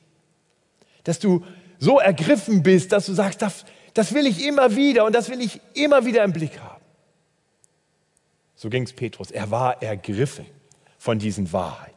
dass 1.04 1.18
du 1.18 1.44
so 1.78 1.98
ergriffen 1.98 2.62
bist, 2.62 2.92
dass 2.92 3.04
du 3.04 3.12
sagst, 3.12 3.42
das, 3.42 3.66
Das 3.96 4.12
will 4.12 4.26
ich 4.26 4.44
immer 4.44 4.76
wieder 4.76 5.06
und 5.06 5.14
das 5.14 5.30
will 5.30 5.40
ich 5.40 5.58
immer 5.72 6.04
wieder 6.04 6.22
im 6.22 6.34
Blick 6.34 6.60
haben. 6.60 6.75
So 8.56 8.70
ging 8.70 8.82
es 8.82 8.92
Petrus. 8.92 9.30
Er 9.30 9.50
war 9.50 9.82
ergriffen 9.82 10.46
von 10.98 11.18
diesen 11.18 11.52
Wahrheiten. 11.52 11.94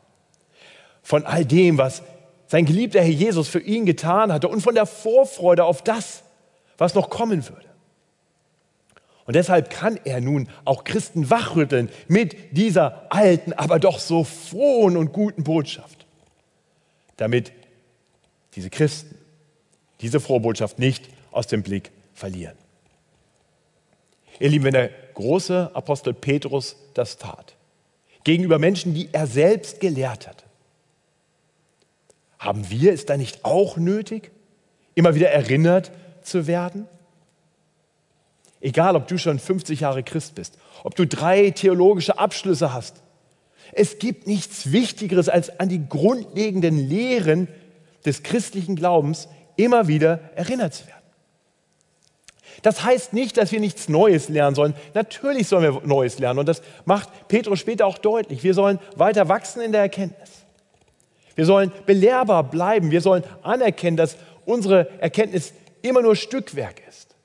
Von 1.01 1.25
all 1.25 1.45
dem, 1.45 1.77
was 1.77 2.03
sein 2.47 2.65
geliebter 2.65 3.01
Herr 3.01 3.09
Jesus 3.09 3.47
für 3.47 3.61
ihn 3.61 3.85
getan 3.85 4.31
hatte 4.31 4.47
und 4.47 4.61
von 4.61 4.75
der 4.75 4.85
Vorfreude 4.85 5.63
auf 5.63 5.81
das, 5.83 6.23
was 6.77 6.93
noch 6.93 7.09
kommen 7.09 7.47
würde. 7.47 7.65
Und 9.25 9.35
deshalb 9.35 9.69
kann 9.69 9.99
er 10.05 10.21
nun 10.21 10.49
auch 10.65 10.83
Christen 10.83 11.29
wachrütteln 11.29 11.89
mit 12.07 12.57
dieser 12.57 13.05
alten, 13.11 13.53
aber 13.53 13.79
doch 13.79 13.99
so 13.99 14.23
frohen 14.23 14.97
und 14.97 15.13
guten 15.13 15.43
Botschaft, 15.43 16.07
damit 17.17 17.51
diese 18.55 18.71
Christen 18.71 19.15
diese 20.01 20.19
frohe 20.19 20.39
Botschaft 20.39 20.79
nicht 20.79 21.09
aus 21.31 21.47
dem 21.47 21.61
Blick 21.61 21.91
verlieren. 22.13 22.57
Ihr 24.39 24.49
Lieben, 24.49 24.65
wenn 24.65 24.73
der 24.73 24.89
große 25.13 25.71
Apostel 25.73 26.13
Petrus 26.13 26.75
das 26.93 27.17
tat, 27.17 27.55
gegenüber 28.23 28.59
Menschen, 28.59 28.93
die 28.93 29.09
er 29.11 29.27
selbst 29.27 29.79
gelehrt 29.79 30.27
hat, 30.27 30.45
haben 32.37 32.69
wir 32.69 32.93
es 32.93 33.05
da 33.05 33.17
nicht 33.17 33.43
auch 33.43 33.77
nötig, 33.77 34.31
immer 34.95 35.13
wieder 35.13 35.29
erinnert 35.29 35.91
zu 36.23 36.47
werden? 36.47 36.87
Egal, 38.61 38.95
ob 38.95 39.07
du 39.07 39.17
schon 39.17 39.39
50 39.39 39.81
Jahre 39.81 40.03
Christ 40.03 40.35
bist, 40.35 40.57
ob 40.83 40.95
du 40.95 41.05
drei 41.05 41.51
theologische 41.51 42.17
Abschlüsse 42.17 42.73
hast. 42.73 43.01
Es 43.71 43.99
gibt 43.99 44.27
nichts 44.27 44.71
Wichtigeres, 44.71 45.29
als 45.29 45.59
an 45.59 45.69
die 45.69 45.87
grundlegenden 45.87 46.77
Lehren 46.89 47.47
des 48.05 48.23
christlichen 48.23 48.75
Glaubens 48.75 49.27
immer 49.55 49.87
wieder 49.87 50.19
erinnert 50.35 50.73
zu 50.73 50.87
werden. 50.87 50.98
Das 52.61 52.83
heißt 52.83 53.13
nicht, 53.13 53.37
dass 53.37 53.51
wir 53.51 53.59
nichts 53.59 53.89
Neues 53.89 54.29
lernen 54.29 54.55
sollen. 54.55 54.73
Natürlich 54.93 55.47
sollen 55.47 55.63
wir 55.63 55.81
Neues 55.85 56.19
lernen 56.19 56.39
und 56.39 56.47
das 56.47 56.61
macht 56.85 57.09
Petrus 57.27 57.59
später 57.59 57.85
auch 57.85 57.97
deutlich. 57.97 58.43
Wir 58.43 58.53
sollen 58.53 58.79
weiter 58.95 59.29
wachsen 59.29 59.61
in 59.61 59.71
der 59.71 59.81
Erkenntnis. 59.81 60.29
Wir 61.35 61.45
sollen 61.45 61.71
belehrbar 61.85 62.43
bleiben. 62.43 62.91
Wir 62.91 63.01
sollen 63.01 63.23
anerkennen, 63.43 63.95
dass 63.95 64.17
unsere 64.45 64.89
Erkenntnis 64.99 65.53
immer 65.81 66.01
nur 66.01 66.15
Stückwerk 66.15 66.81
ist. 66.89 67.15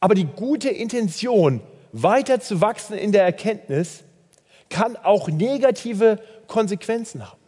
Aber 0.00 0.14
die 0.14 0.24
gute 0.24 0.70
Intention, 0.70 1.60
weiter 1.92 2.40
zu 2.40 2.60
wachsen 2.60 2.96
in 2.96 3.12
der 3.12 3.24
Erkenntnis, 3.24 4.04
kann 4.70 4.96
auch 4.96 5.28
negative 5.28 6.18
Konsequenzen 6.46 7.28
haben. 7.28 7.39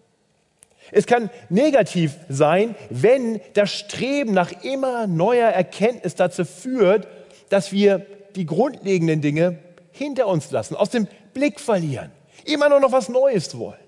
Es 0.93 1.07
kann 1.07 1.31
negativ 1.49 2.13
sein, 2.29 2.77
wenn 2.91 3.41
das 3.55 3.73
Streben 3.73 4.35
nach 4.35 4.53
immer 4.63 5.07
neuer 5.07 5.49
Erkenntnis 5.49 6.15
dazu 6.15 6.45
führt, 6.45 7.09
dass 7.49 7.73
wir 7.73 8.07
die 8.37 8.47
grundlegenden 8.47 9.23
Dinge 9.23 9.59
hinter 9.91 10.27
uns 10.27 10.51
lassen, 10.51 10.77
aus 10.77 10.91
dem 10.91 11.09
Blick 11.35 11.61
verlieren, 11.61 12.13
immer 12.45 12.69
nur 12.69 12.79
noch 12.79 12.93
was 12.93 13.09
Neues 13.09 13.57
wollen. 13.59 13.81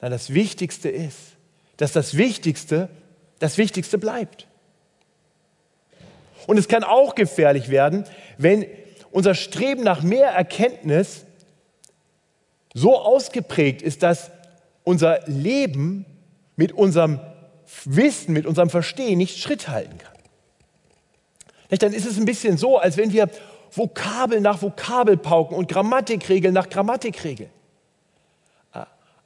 Nein, 0.00 0.10
das 0.12 0.32
Wichtigste 0.32 0.90
ist, 0.90 1.18
dass 1.78 1.92
das 1.92 2.16
Wichtigste 2.16 2.90
das 3.38 3.56
Wichtigste 3.56 3.96
bleibt. 3.96 4.46
Und 6.46 6.58
es 6.58 6.68
kann 6.68 6.84
auch 6.84 7.14
gefährlich 7.14 7.70
werden, 7.70 8.04
wenn 8.36 8.66
unser 9.10 9.34
Streben 9.34 9.82
nach 9.82 10.02
mehr 10.02 10.28
Erkenntnis 10.28 11.24
so 12.74 12.98
ausgeprägt 12.98 13.82
ist, 13.82 14.02
dass 14.02 14.30
unser 14.90 15.20
Leben 15.26 16.04
mit 16.56 16.72
unserem 16.72 17.20
Wissen, 17.84 18.34
mit 18.34 18.44
unserem 18.44 18.70
Verstehen 18.70 19.18
nicht 19.18 19.38
Schritt 19.38 19.68
halten 19.68 19.96
kann. 19.98 21.78
Dann 21.78 21.92
ist 21.92 22.04
es 22.04 22.18
ein 22.18 22.24
bisschen 22.24 22.58
so, 22.58 22.76
als 22.76 22.96
wenn 22.96 23.12
wir 23.12 23.30
Vokabel 23.70 24.40
nach 24.40 24.60
Vokabel 24.60 25.16
pauken 25.16 25.56
und 25.56 25.68
Grammatikregeln 25.68 26.52
nach 26.52 26.68
Grammatikregeln. 26.68 27.50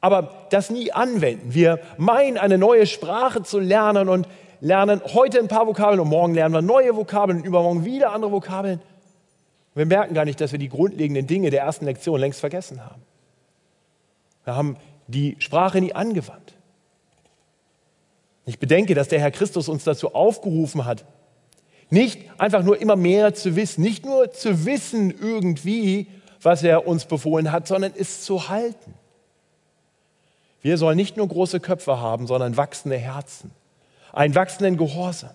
Aber 0.02 0.46
das 0.50 0.68
nie 0.68 0.92
anwenden. 0.92 1.54
Wir 1.54 1.80
meinen, 1.96 2.36
eine 2.36 2.58
neue 2.58 2.86
Sprache 2.86 3.42
zu 3.42 3.58
lernen 3.58 4.10
und 4.10 4.28
lernen 4.60 5.00
heute 5.14 5.38
ein 5.38 5.48
paar 5.48 5.66
Vokabeln 5.66 5.98
und 5.98 6.08
morgen 6.08 6.34
lernen 6.34 6.54
wir 6.54 6.60
neue 6.60 6.94
Vokabeln 6.94 7.38
und 7.38 7.46
übermorgen 7.46 7.86
wieder 7.86 8.12
andere 8.12 8.30
Vokabeln. 8.30 8.82
Wir 9.74 9.86
merken 9.86 10.12
gar 10.12 10.26
nicht, 10.26 10.42
dass 10.42 10.52
wir 10.52 10.58
die 10.58 10.68
grundlegenden 10.68 11.26
Dinge 11.26 11.48
der 11.48 11.62
ersten 11.62 11.86
Lektion 11.86 12.20
längst 12.20 12.40
vergessen 12.40 12.84
haben. 12.84 13.00
Wir 14.44 14.54
haben 14.54 14.76
die 15.06 15.36
Sprache 15.38 15.80
nie 15.80 15.94
angewandt. 15.94 16.54
Ich 18.46 18.58
bedenke, 18.58 18.94
dass 18.94 19.08
der 19.08 19.20
Herr 19.20 19.30
Christus 19.30 19.68
uns 19.68 19.84
dazu 19.84 20.14
aufgerufen 20.14 20.84
hat, 20.84 21.04
nicht 21.90 22.20
einfach 22.38 22.62
nur 22.62 22.80
immer 22.80 22.96
mehr 22.96 23.34
zu 23.34 23.56
wissen, 23.56 23.82
nicht 23.82 24.04
nur 24.04 24.32
zu 24.32 24.66
wissen 24.66 25.10
irgendwie, 25.10 26.08
was 26.42 26.62
er 26.62 26.86
uns 26.86 27.04
befohlen 27.04 27.52
hat, 27.52 27.66
sondern 27.68 27.92
es 27.96 28.22
zu 28.22 28.48
halten. 28.48 28.94
Wir 30.60 30.78
sollen 30.78 30.96
nicht 30.96 31.16
nur 31.16 31.28
große 31.28 31.60
Köpfe 31.60 32.00
haben, 32.00 32.26
sondern 32.26 32.56
wachsende 32.56 32.96
Herzen 32.96 33.50
einen 34.14 34.34
wachsenden 34.34 34.76
Gehorsam. 34.76 35.34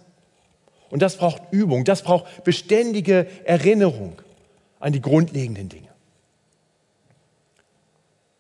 Und 0.89 1.01
das 1.01 1.17
braucht 1.17 1.41
Übung, 1.51 1.85
das 1.85 2.01
braucht 2.01 2.43
beständige 2.43 3.27
Erinnerung 3.45 4.21
an 4.79 4.93
die 4.93 5.01
grundlegenden 5.01 5.69
Dinge. 5.69 5.88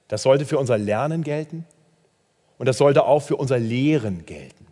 Das 0.09 0.23
sollte 0.23 0.45
für 0.45 0.57
unser 0.57 0.77
Lernen 0.77 1.23
gelten 1.23 1.65
und 2.57 2.65
das 2.65 2.77
sollte 2.77 3.05
auch 3.05 3.21
für 3.21 3.37
unser 3.37 3.57
Lehren 3.57 4.25
gelten. 4.25 4.67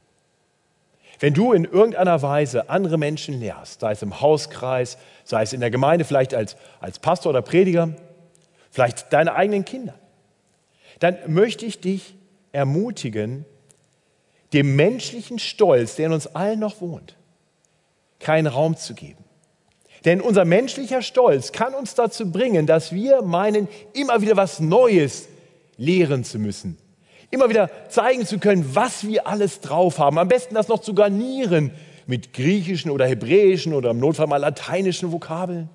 Wenn 1.20 1.34
du 1.34 1.54
in 1.54 1.64
irgendeiner 1.64 2.22
Weise 2.22 2.70
andere 2.70 2.98
Menschen 2.98 3.40
lehrst, 3.40 3.80
sei 3.80 3.94
es 3.94 4.02
im 4.02 4.20
Hauskreis, 4.20 4.98
sei 5.24 5.44
es 5.44 5.54
in 5.54 5.62
der 5.62 5.72
Gemeinde, 5.72 6.06
vielleicht 6.06 6.34
als, 6.34 6.58
als 6.80 7.00
Pastor 7.00 7.32
oder 7.32 7.42
Prediger, 7.42 7.90
vielleicht 8.70 9.14
deine 9.14 9.34
eigenen 9.34 9.64
Kinder, 9.66 9.96
dann 11.00 11.18
möchte 11.28 11.66
ich 11.66 11.80
dich 11.80 12.16
ermutigen, 12.52 13.46
dem 14.54 14.76
menschlichen 14.76 15.40
Stolz, 15.40 15.96
der 15.96 16.08
in 16.08 16.14
uns 16.14 16.28
allen 16.28 16.60
noch 16.60 16.82
wohnt, 16.82 17.16
keinen 18.20 18.48
Raum 18.48 18.76
zu 18.76 18.94
geben. 18.94 19.24
Denn 20.06 20.22
unser 20.22 20.46
menschlicher 20.46 21.02
Stolz 21.02 21.52
kann 21.52 21.74
uns 21.74 21.96
dazu 21.96 22.32
bringen, 22.32 22.66
dass 22.66 22.92
wir 22.92 23.22
meinen, 23.22 23.68
immer 23.94 24.22
wieder 24.22 24.38
was 24.38 24.60
Neues 24.60 25.28
lehren 25.78 26.24
zu 26.24 26.40
müssen. 26.40 26.78
Immer 27.30 27.50
wieder 27.50 27.70
zeigen 27.90 28.26
zu 28.26 28.40
können, 28.40 28.76
was 28.76 29.06
wir 29.08 29.28
alles 29.28 29.60
drauf 29.60 30.00
haben. 30.00 30.18
Am 30.18 30.28
besten 30.28 30.56
das 30.56 30.68
noch 30.68 30.80
zu 30.80 30.94
garnieren 30.94 31.72
mit 32.06 32.34
griechischen 32.34 32.90
oder 32.90 33.06
hebräischen 33.06 33.74
oder 33.74 33.92
im 33.92 34.00
Notfall 34.00 34.28
mal 34.28 34.38
lateinischen 34.38 35.12
Vokabeln. 35.12 35.70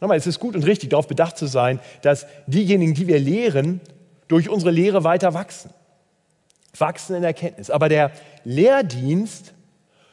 Nochmal, 0.00 0.18
es 0.18 0.26
ist 0.26 0.38
gut 0.38 0.54
und 0.54 0.64
richtig, 0.64 0.90
darauf 0.90 1.08
bedacht 1.08 1.38
zu 1.38 1.46
sein, 1.46 1.80
dass 2.02 2.26
diejenigen, 2.46 2.94
die 2.94 3.06
wir 3.06 3.18
lehren, 3.18 3.80
durch 4.28 4.48
unsere 4.48 4.70
Lehre 4.70 5.04
weiter 5.04 5.34
wachsen 5.34 5.70
wachsen 6.78 7.16
in 7.16 7.24
Erkenntnis. 7.24 7.70
Aber 7.70 7.88
der 7.88 8.12
Lehrdienst 8.44 9.54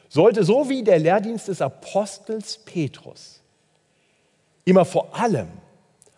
sollte 0.08 0.44
so 0.44 0.68
wie 0.68 0.82
der 0.82 0.98
Lehrdienst 0.98 1.48
des 1.48 1.60
Apostels 1.60 2.58
Petrus 2.58 3.40
immer 4.64 4.84
vor 4.84 5.14
allem 5.18 5.48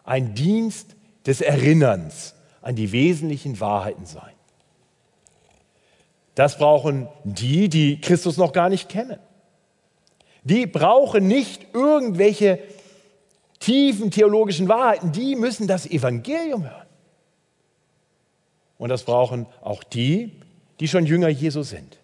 ein 0.04 0.34
Dienst 0.34 0.96
des 1.26 1.40
Erinnerns 1.40 2.34
an 2.62 2.74
die 2.74 2.90
wesentlichen 2.92 3.60
Wahrheiten 3.60 4.06
sein. 4.06 4.32
Das 6.34 6.58
brauchen 6.58 7.08
die, 7.24 7.68
die 7.68 8.00
Christus 8.00 8.36
noch 8.36 8.52
gar 8.52 8.68
nicht 8.68 8.88
kennen. 8.88 9.18
Die 10.42 10.66
brauchen 10.66 11.28
nicht 11.28 11.66
irgendwelche 11.74 12.58
tiefen 13.60 14.10
theologischen 14.10 14.68
Wahrheiten, 14.68 15.12
die 15.12 15.36
müssen 15.36 15.66
das 15.66 15.86
Evangelium 15.86 16.64
hören. 16.64 16.86
Und 18.78 18.88
das 18.88 19.04
brauchen 19.04 19.46
auch 19.60 19.84
die, 19.84 20.32
die 20.80 20.88
schon 20.88 21.04
Jünger 21.04 21.28
Jesu 21.28 21.62
sind. 21.62 21.99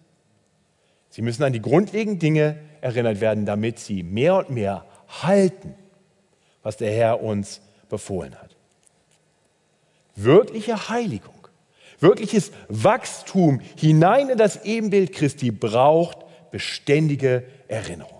Sie 1.09 1.21
müssen 1.21 1.43
an 1.43 1.53
die 1.53 1.61
grundlegenden 1.61 2.19
Dinge 2.19 2.57
erinnert 2.81 3.21
werden, 3.21 3.45
damit 3.45 3.79
sie 3.79 4.03
mehr 4.03 4.35
und 4.35 4.49
mehr 4.49 4.85
halten, 5.23 5.75
was 6.63 6.77
der 6.77 6.91
Herr 6.91 7.23
uns 7.23 7.61
befohlen 7.89 8.35
hat. 8.35 8.55
Wirkliche 10.15 10.89
Heiligung, 10.89 11.47
wirkliches 11.99 12.51
Wachstum 12.67 13.61
hinein 13.77 14.29
in 14.29 14.37
das 14.37 14.63
Ebenbild 14.65 15.13
Christi 15.13 15.51
braucht 15.51 16.17
beständige 16.51 17.43
Erinnerung. 17.67 18.13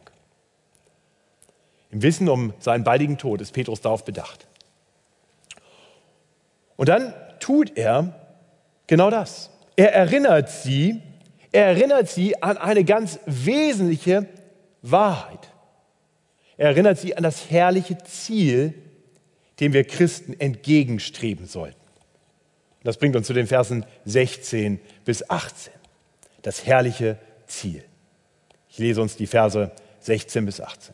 Im 1.91 2.01
Wissen 2.01 2.29
um 2.29 2.53
seinen 2.60 2.84
baldigen 2.84 3.17
Tod 3.17 3.41
ist 3.41 3.53
Petrus 3.53 3.82
darauf 3.82 4.06
bedacht. 4.06 4.48
Und 6.75 6.89
dann 6.89 7.13
tut 7.39 7.77
er, 7.77 8.13
Genau 8.88 9.10
das. 9.10 9.50
Er 9.75 9.94
erinnert 9.94 10.50
sie, 10.50 11.01
er 11.51 11.66
erinnert 11.68 12.10
sie 12.10 12.42
an 12.42 12.58
eine 12.58 12.84
ganz 12.84 13.20
wesentliche 13.25 14.27
Wahrheit. 14.82 15.50
Er 16.58 16.70
erinnert 16.70 16.98
sie 16.98 17.16
an 17.16 17.24
das 17.24 17.50
herrliche 17.50 17.98
Ziel, 18.04 18.74
dem 19.60 19.74
wir 19.74 19.84
Christen 19.84 20.39
entgegenstreben 20.39 21.48
sollten. 21.48 21.77
Das 22.84 22.98
bringt 22.98 23.16
uns 23.16 23.27
zu 23.27 23.34
den 23.34 23.48
Versen 23.48 23.86
16 24.06 24.80
bis 25.04 25.30
18. 25.30 25.74
Das 26.42 26.66
herrliche 26.66 27.18
Ziel. 27.48 27.84
Ich 28.70 28.77
lese 28.77 29.01
uns 29.01 29.16
die 29.16 29.27
Verse 29.27 29.72
16 30.00 30.46
bis 30.46 30.62
18. 30.62 30.94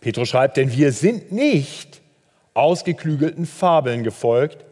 Petrus 0.00 0.28
schreibt, 0.28 0.56
denn 0.56 0.70
wir 0.70 0.92
sind 0.92 1.32
nicht 1.32 2.02
ausgeklügelten 2.52 3.46
Fabeln 3.46 4.04
gefolgt, 4.04 4.64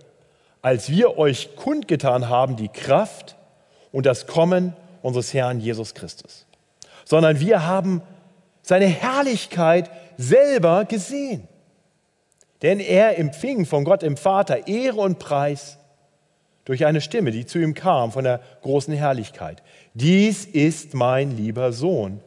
als 0.61 0.90
wir 0.90 1.18
euch 1.18 1.56
kundgetan 1.56 2.28
haben 2.28 2.56
die 2.56 2.68
Kraft 2.68 3.37
und 3.92 4.06
das 4.06 4.26
Kommen 4.26 4.75
unseres 5.02 5.32
Herrn 5.34 5.61
Jesus 5.61 5.94
Christus, 5.94 6.46
sondern 7.04 7.38
wir 7.40 7.66
haben 7.66 8.02
seine 8.62 8.87
Herrlichkeit 8.87 9.90
selber 10.16 10.84
gesehen. 10.84 11.49
Denn 12.62 12.78
er 12.78 13.18
empfing 13.18 13.66
von 13.66 13.84
Gott 13.84 14.02
im 14.02 14.16
Vater 14.16 14.68
Ehre 14.68 15.00
und 15.00 15.18
Preis 15.18 15.78
durch 16.64 16.87
eine 16.87 17.00
Stimme, 17.00 17.32
die 17.32 17.44
zu 17.44 17.58
ihm 17.58 17.75
kam 17.75 18.12
von 18.12 18.22
der 18.22 18.40
großen 18.62 18.94
Herrlichkeit. 18.94 19.62
Dies 19.94 20.44
ist 20.44 20.94
mein 20.94 21.37
lieber 21.37 21.72
Sohn, 21.72 22.20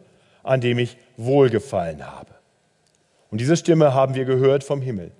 an 0.44 0.60
dem 0.60 0.78
ich 0.78 0.98
wohlgefallen 1.16 2.06
habe. 2.06 2.32
Und 3.32 3.40
diese 3.40 3.56
Stimme 3.56 3.94
haben 3.94 4.16
wir 4.16 4.26
gehört 4.26 4.64
vom 4.64 4.82
Himmel, 4.82 5.12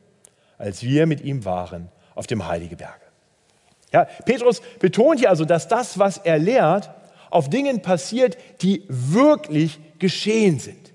als 0.58 0.84
wir 0.84 1.06
mit 1.06 1.22
ihm 1.22 1.46
waren 1.46 1.90
auf 2.14 2.28
dem 2.28 2.46
Heiligen 2.48 2.78
Berge. 2.78 3.05
Ja, 3.96 4.10
Petrus 4.26 4.62
betont 4.80 5.20
hier 5.20 5.30
also, 5.30 5.46
dass 5.46 5.70
das, 5.70 5.98
was 5.98 6.18
er 6.18 6.38
lehrt, 6.38 6.90
auf 7.30 7.50
Dingen 7.50 7.82
passiert, 7.82 8.38
die 8.62 8.84
wirklich 8.90 9.80
geschehen 10.00 10.60
sind. 10.60 10.92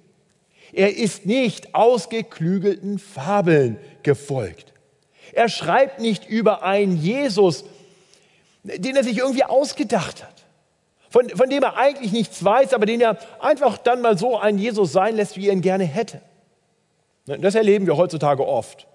Er 0.74 0.94
ist 0.94 1.24
nicht 1.24 1.74
ausgeklügelten 1.74 2.98
Fabeln 2.98 3.78
gefolgt. 4.02 4.74
Er 5.32 5.48
schreibt 5.48 5.98
nicht 6.00 6.28
über 6.28 6.62
einen 6.62 6.98
Jesus, 6.98 7.64
den 8.64 8.94
er 8.96 9.02
sich 9.02 9.16
irgendwie 9.16 9.44
ausgedacht 9.44 10.22
hat, 10.22 10.44
von, 11.08 11.30
von 11.30 11.48
dem 11.48 11.62
er 11.62 11.78
eigentlich 11.78 12.12
nichts 12.12 12.44
weiß, 12.44 12.74
aber 12.74 12.84
den 12.84 13.00
er 13.00 13.16
einfach 13.40 13.78
dann 13.78 14.02
mal 14.02 14.18
so 14.18 14.38
ein 14.38 14.58
Jesus 14.58 14.92
sein 14.92 15.16
lässt, 15.16 15.38
wie 15.38 15.48
er 15.48 15.54
ihn 15.54 15.62
gerne 15.62 15.84
hätte. 15.84 16.20
Das 17.24 17.54
erleben 17.54 17.86
wir 17.86 17.96
heutzutage 17.96 18.46
oft, 18.46 18.86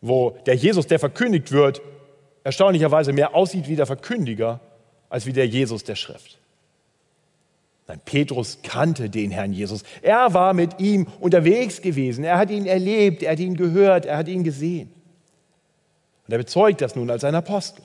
wo 0.00 0.30
der 0.46 0.54
Jesus, 0.54 0.86
der 0.86 0.98
verkündigt 0.98 1.52
wird, 1.52 1.82
erstaunlicherweise 2.44 3.12
mehr 3.12 3.34
aussieht 3.34 3.68
wie 3.68 3.76
der 3.76 3.86
Verkündiger 3.86 4.60
als 5.08 5.26
wie 5.26 5.32
der 5.32 5.46
Jesus 5.46 5.84
der 5.84 5.96
Schrift. 5.96 6.38
Nein, 7.88 8.00
Petrus 8.04 8.58
kannte 8.62 9.10
den 9.10 9.30
Herrn 9.30 9.52
Jesus. 9.52 9.82
Er 10.02 10.32
war 10.34 10.54
mit 10.54 10.80
ihm 10.80 11.06
unterwegs 11.20 11.82
gewesen. 11.82 12.24
Er 12.24 12.38
hat 12.38 12.50
ihn 12.50 12.66
erlebt, 12.66 13.22
er 13.22 13.32
hat 13.32 13.40
ihn 13.40 13.56
gehört, 13.56 14.06
er 14.06 14.16
hat 14.16 14.28
ihn 14.28 14.44
gesehen. 14.44 14.90
Und 16.26 16.32
er 16.32 16.38
bezeugt 16.38 16.80
das 16.80 16.96
nun 16.96 17.10
als 17.10 17.24
ein 17.24 17.34
Apostel. 17.34 17.82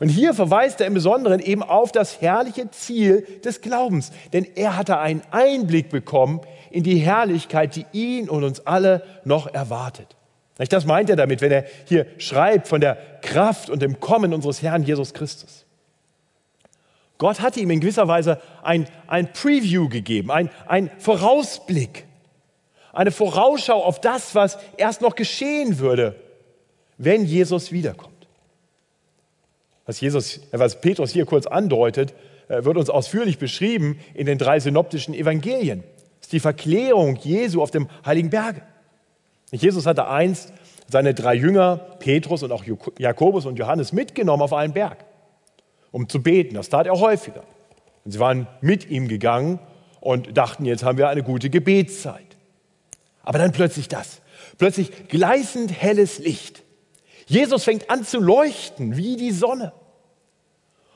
Und 0.00 0.08
hier 0.08 0.34
verweist 0.34 0.80
er 0.80 0.88
im 0.88 0.94
Besonderen 0.94 1.38
eben 1.38 1.62
auf 1.62 1.92
das 1.92 2.20
herrliche 2.20 2.70
Ziel 2.72 3.24
des 3.44 3.60
Glaubens, 3.60 4.10
denn 4.32 4.44
er 4.56 4.76
hatte 4.76 4.98
einen 4.98 5.22
Einblick 5.30 5.90
bekommen 5.90 6.40
in 6.72 6.82
die 6.82 6.96
Herrlichkeit, 6.96 7.76
die 7.76 7.86
ihn 7.92 8.28
und 8.28 8.42
uns 8.42 8.66
alle 8.66 9.04
noch 9.24 9.46
erwartet. 9.46 10.16
Das 10.56 10.84
meint 10.84 11.10
er 11.10 11.16
damit, 11.16 11.40
wenn 11.40 11.50
er 11.50 11.64
hier 11.86 12.06
schreibt 12.18 12.68
von 12.68 12.80
der 12.80 12.96
Kraft 13.22 13.70
und 13.70 13.82
dem 13.82 14.00
Kommen 14.00 14.34
unseres 14.34 14.62
Herrn 14.62 14.82
Jesus 14.82 15.14
Christus. 15.14 15.64
Gott 17.18 17.40
hatte 17.40 17.60
ihm 17.60 17.70
in 17.70 17.80
gewisser 17.80 18.08
Weise 18.08 18.40
ein, 18.62 18.86
ein 19.06 19.32
Preview 19.32 19.88
gegeben, 19.88 20.30
ein, 20.30 20.50
ein 20.66 20.90
Vorausblick, 20.98 22.06
eine 22.92 23.12
Vorausschau 23.12 23.82
auf 23.82 24.00
das, 24.00 24.34
was 24.34 24.58
erst 24.76 25.00
noch 25.00 25.14
geschehen 25.14 25.78
würde, 25.78 26.16
wenn 26.98 27.24
Jesus 27.24 27.72
wiederkommt. 27.72 28.12
Was, 29.86 30.00
Jesus, 30.00 30.40
was 30.50 30.80
Petrus 30.80 31.10
hier 31.10 31.24
kurz 31.24 31.46
andeutet, 31.46 32.12
äh, 32.48 32.64
wird 32.64 32.76
uns 32.76 32.90
ausführlich 32.90 33.38
beschrieben 33.38 33.98
in 34.14 34.26
den 34.26 34.38
drei 34.38 34.60
synoptischen 34.60 35.14
Evangelien. 35.14 35.82
Das 36.18 36.26
ist 36.26 36.32
die 36.32 36.40
Verklärung 36.40 37.16
Jesu 37.16 37.62
auf 37.62 37.70
dem 37.70 37.88
Heiligen 38.04 38.30
Berge. 38.30 38.62
Jesus 39.60 39.86
hatte 39.86 40.08
einst 40.08 40.52
seine 40.88 41.14
drei 41.14 41.34
Jünger, 41.34 41.76
Petrus 41.98 42.42
und 42.42 42.52
auch 42.52 42.64
Jakobus 42.98 43.46
und 43.46 43.58
Johannes, 43.58 43.92
mitgenommen 43.92 44.42
auf 44.42 44.52
einen 44.52 44.72
Berg 44.72 45.04
um 45.92 46.08
zu 46.08 46.20
beten. 46.22 46.54
Das 46.54 46.68
tat 46.68 46.86
er 46.86 46.98
häufiger. 46.98 47.44
Und 48.04 48.10
sie 48.10 48.18
waren 48.18 48.48
mit 48.60 48.90
ihm 48.90 49.06
gegangen 49.06 49.60
und 50.00 50.36
dachten, 50.36 50.64
jetzt 50.64 50.82
haben 50.82 50.98
wir 50.98 51.08
eine 51.08 51.22
gute 51.22 51.50
Gebetszeit. 51.50 52.36
Aber 53.22 53.38
dann 53.38 53.52
plötzlich 53.52 53.86
das. 53.86 54.20
Plötzlich 54.58 55.08
gleißend 55.08 55.70
helles 55.70 56.18
Licht. 56.18 56.64
Jesus 57.26 57.62
fängt 57.62 57.88
an 57.88 58.04
zu 58.04 58.18
leuchten 58.18 58.96
wie 58.96 59.16
die 59.16 59.30
Sonne. 59.30 59.72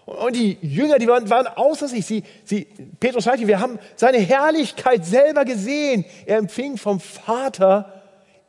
Und 0.06 0.34
die 0.34 0.58
Jünger, 0.60 0.98
die 0.98 1.06
waren, 1.06 1.28
waren 1.30 1.46
außer 1.46 1.88
sich. 1.88 2.06
Sie, 2.06 2.24
sie, 2.44 2.66
Petrus 2.98 3.24
sagte, 3.24 3.46
wir 3.46 3.60
haben 3.60 3.78
seine 3.96 4.18
Herrlichkeit 4.18 5.04
selber 5.04 5.44
gesehen. 5.44 6.04
Er 6.26 6.38
empfing 6.38 6.76
vom 6.76 7.00
Vater 7.00 7.95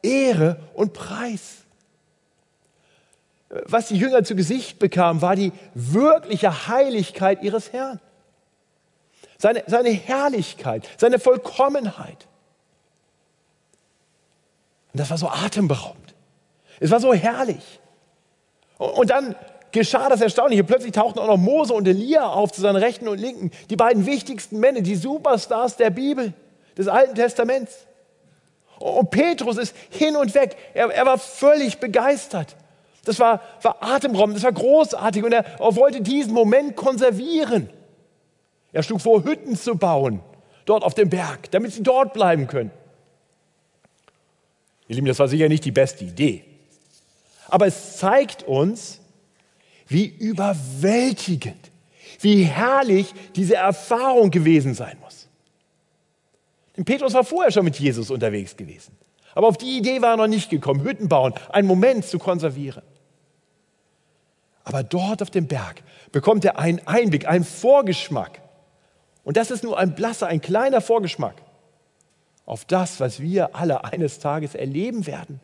Ehre 0.01 0.59
und 0.73 0.93
Preis 0.93 1.57
was 3.49 3.87
die 3.87 3.97
Jünger 3.97 4.23
zu 4.23 4.35
Gesicht 4.35 4.79
bekamen, 4.79 5.21
war 5.21 5.35
die 5.35 5.53
wirkliche 5.73 6.67
Heiligkeit 6.67 7.43
ihres 7.43 7.71
Herrn. 7.71 7.99
Seine, 9.37 9.63
seine 9.67 9.89
Herrlichkeit, 9.89 10.87
seine 10.97 11.19
Vollkommenheit. 11.19 12.27
Und 14.93 14.99
das 14.99 15.09
war 15.09 15.17
so 15.17 15.29
atemberaubend. 15.29 16.15
Es 16.79 16.91
war 16.91 16.99
so 16.99 17.13
herrlich. 17.13 17.79
Und 18.77 19.09
dann 19.11 19.35
geschah 19.71 20.09
das 20.09 20.21
Erstaunliche. 20.21 20.63
Plötzlich 20.63 20.91
tauchten 20.91 21.19
auch 21.19 21.27
noch 21.27 21.37
Mose 21.37 21.73
und 21.73 21.87
Elia 21.87 22.27
auf 22.27 22.51
zu 22.51 22.61
seiner 22.61 22.81
Rechten 22.81 23.07
und 23.07 23.19
Linken. 23.19 23.51
Die 23.69 23.75
beiden 23.75 24.05
wichtigsten 24.05 24.59
Männer, 24.59 24.81
die 24.81 24.95
Superstars 24.95 25.77
der 25.77 25.91
Bibel, 25.91 26.33
des 26.77 26.87
Alten 26.87 27.15
Testaments. 27.15 27.86
Und 28.79 29.09
Petrus 29.09 29.57
ist 29.57 29.75
hin 29.89 30.15
und 30.15 30.33
weg. 30.35 30.55
Er, 30.73 30.89
er 30.89 31.05
war 31.05 31.17
völlig 31.17 31.79
begeistert. 31.79 32.55
Das 33.05 33.19
war, 33.19 33.41
war 33.61 33.77
atemberaubend, 33.81 34.35
das 34.35 34.43
war 34.43 34.51
großartig 34.51 35.23
und 35.23 35.31
er, 35.31 35.45
er 35.45 35.75
wollte 35.77 36.01
diesen 36.01 36.33
Moment 36.33 36.75
konservieren. 36.75 37.69
Er 38.73 38.83
schlug 38.83 38.99
vor, 38.99 39.23
Hütten 39.23 39.55
zu 39.55 39.75
bauen, 39.75 40.19
dort 40.65 40.83
auf 40.83 40.93
dem 40.93 41.09
Berg, 41.09 41.49
damit 41.51 41.71
sie 41.71 41.83
dort 41.83 42.13
bleiben 42.13 42.47
können. 42.47 42.71
Ihr 44.89 44.95
Lieben, 44.95 45.07
das 45.07 45.19
war 45.19 45.27
sicher 45.27 45.47
nicht 45.47 45.63
die 45.63 45.71
beste 45.71 46.03
Idee. 46.03 46.43
Aber 47.47 47.65
es 47.67 47.97
zeigt 47.97 48.43
uns, 48.43 48.99
wie 49.87 50.05
überwältigend, 50.05 51.71
wie 52.19 52.43
herrlich 52.43 53.13
diese 53.35 53.55
Erfahrung 53.55 54.31
gewesen 54.31 54.73
sein 54.73 54.97
muss. 55.01 55.26
Petrus 56.85 57.13
war 57.13 57.23
vorher 57.23 57.51
schon 57.51 57.65
mit 57.65 57.79
Jesus 57.79 58.11
unterwegs 58.11 58.55
gewesen. 58.55 58.95
Aber 59.33 59.47
auf 59.47 59.57
die 59.57 59.77
Idee 59.77 60.01
war 60.01 60.11
er 60.11 60.17
noch 60.17 60.27
nicht 60.27 60.49
gekommen, 60.49 60.83
Hütten 60.83 61.09
bauen, 61.09 61.33
einen 61.49 61.67
Moment 61.67 62.05
zu 62.05 62.19
konservieren. 62.19 62.83
Aber 64.63 64.83
dort 64.83 65.21
auf 65.21 65.29
dem 65.29 65.47
Berg 65.47 65.83
bekommt 66.11 66.43
er 66.43 66.59
einen 66.59 66.85
Einblick, 66.85 67.27
einen 67.27 67.45
Vorgeschmack. 67.45 68.41
Und 69.23 69.37
das 69.37 69.51
ist 69.51 69.63
nur 69.63 69.77
ein 69.77 69.95
blasser, 69.95 70.27
ein 70.27 70.41
kleiner 70.41 70.81
Vorgeschmack 70.81 71.35
auf 72.45 72.65
das, 72.65 72.99
was 72.99 73.19
wir 73.19 73.55
alle 73.55 73.83
eines 73.83 74.19
Tages 74.19 74.55
erleben 74.55 75.05
werden, 75.05 75.39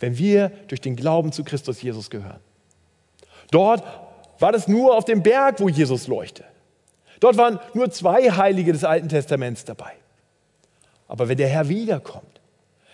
wenn 0.00 0.16
wir 0.18 0.50
durch 0.68 0.80
den 0.80 0.96
Glauben 0.96 1.32
zu 1.32 1.44
Christus 1.44 1.82
Jesus 1.82 2.10
gehören. 2.10 2.40
Dort 3.50 3.84
war 4.38 4.52
das 4.52 4.68
nur 4.68 4.96
auf 4.96 5.04
dem 5.04 5.22
Berg, 5.22 5.60
wo 5.60 5.68
Jesus 5.68 6.06
leuchte. 6.06 6.44
Dort 7.20 7.36
waren 7.36 7.58
nur 7.74 7.90
zwei 7.90 8.30
Heilige 8.30 8.72
des 8.72 8.84
Alten 8.84 9.08
Testaments 9.08 9.64
dabei. 9.64 9.92
Aber 11.08 11.28
wenn 11.28 11.38
der 11.38 11.48
Herr 11.48 11.68
wiederkommt, 11.68 12.40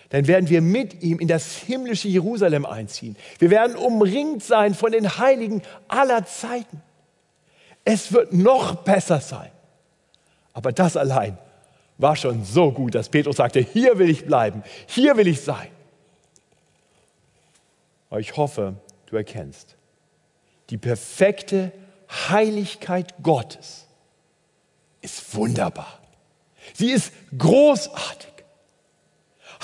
dann 0.09 0.27
werden 0.27 0.49
wir 0.49 0.61
mit 0.61 1.03
ihm 1.03 1.19
in 1.19 1.27
das 1.27 1.55
himmlische 1.55 2.07
Jerusalem 2.07 2.65
einziehen. 2.65 3.15
Wir 3.39 3.49
werden 3.49 3.75
umringt 3.75 4.43
sein 4.43 4.73
von 4.73 4.91
den 4.91 5.17
Heiligen 5.17 5.61
aller 5.87 6.25
Zeiten. 6.25 6.81
Es 7.83 8.13
wird 8.13 8.33
noch 8.33 8.75
besser 8.75 9.19
sein. 9.19 9.51
Aber 10.53 10.71
das 10.71 10.95
allein 10.95 11.37
war 11.97 12.15
schon 12.15 12.43
so 12.43 12.71
gut, 12.71 12.95
dass 12.95 13.09
Petrus 13.09 13.37
sagte, 13.37 13.59
hier 13.59 13.99
will 13.99 14.09
ich 14.09 14.25
bleiben, 14.25 14.63
hier 14.87 15.17
will 15.17 15.27
ich 15.27 15.41
sein. 15.41 15.67
Aber 18.09 18.19
ich 18.19 18.37
hoffe, 18.37 18.75
du 19.07 19.17
erkennst, 19.17 19.75
die 20.69 20.77
perfekte 20.77 21.71
Heiligkeit 22.29 23.13
Gottes 23.21 23.87
ist 25.01 25.35
wunderbar. 25.35 25.99
Sie 26.75 26.91
ist 26.91 27.13
großartig. 27.37 28.33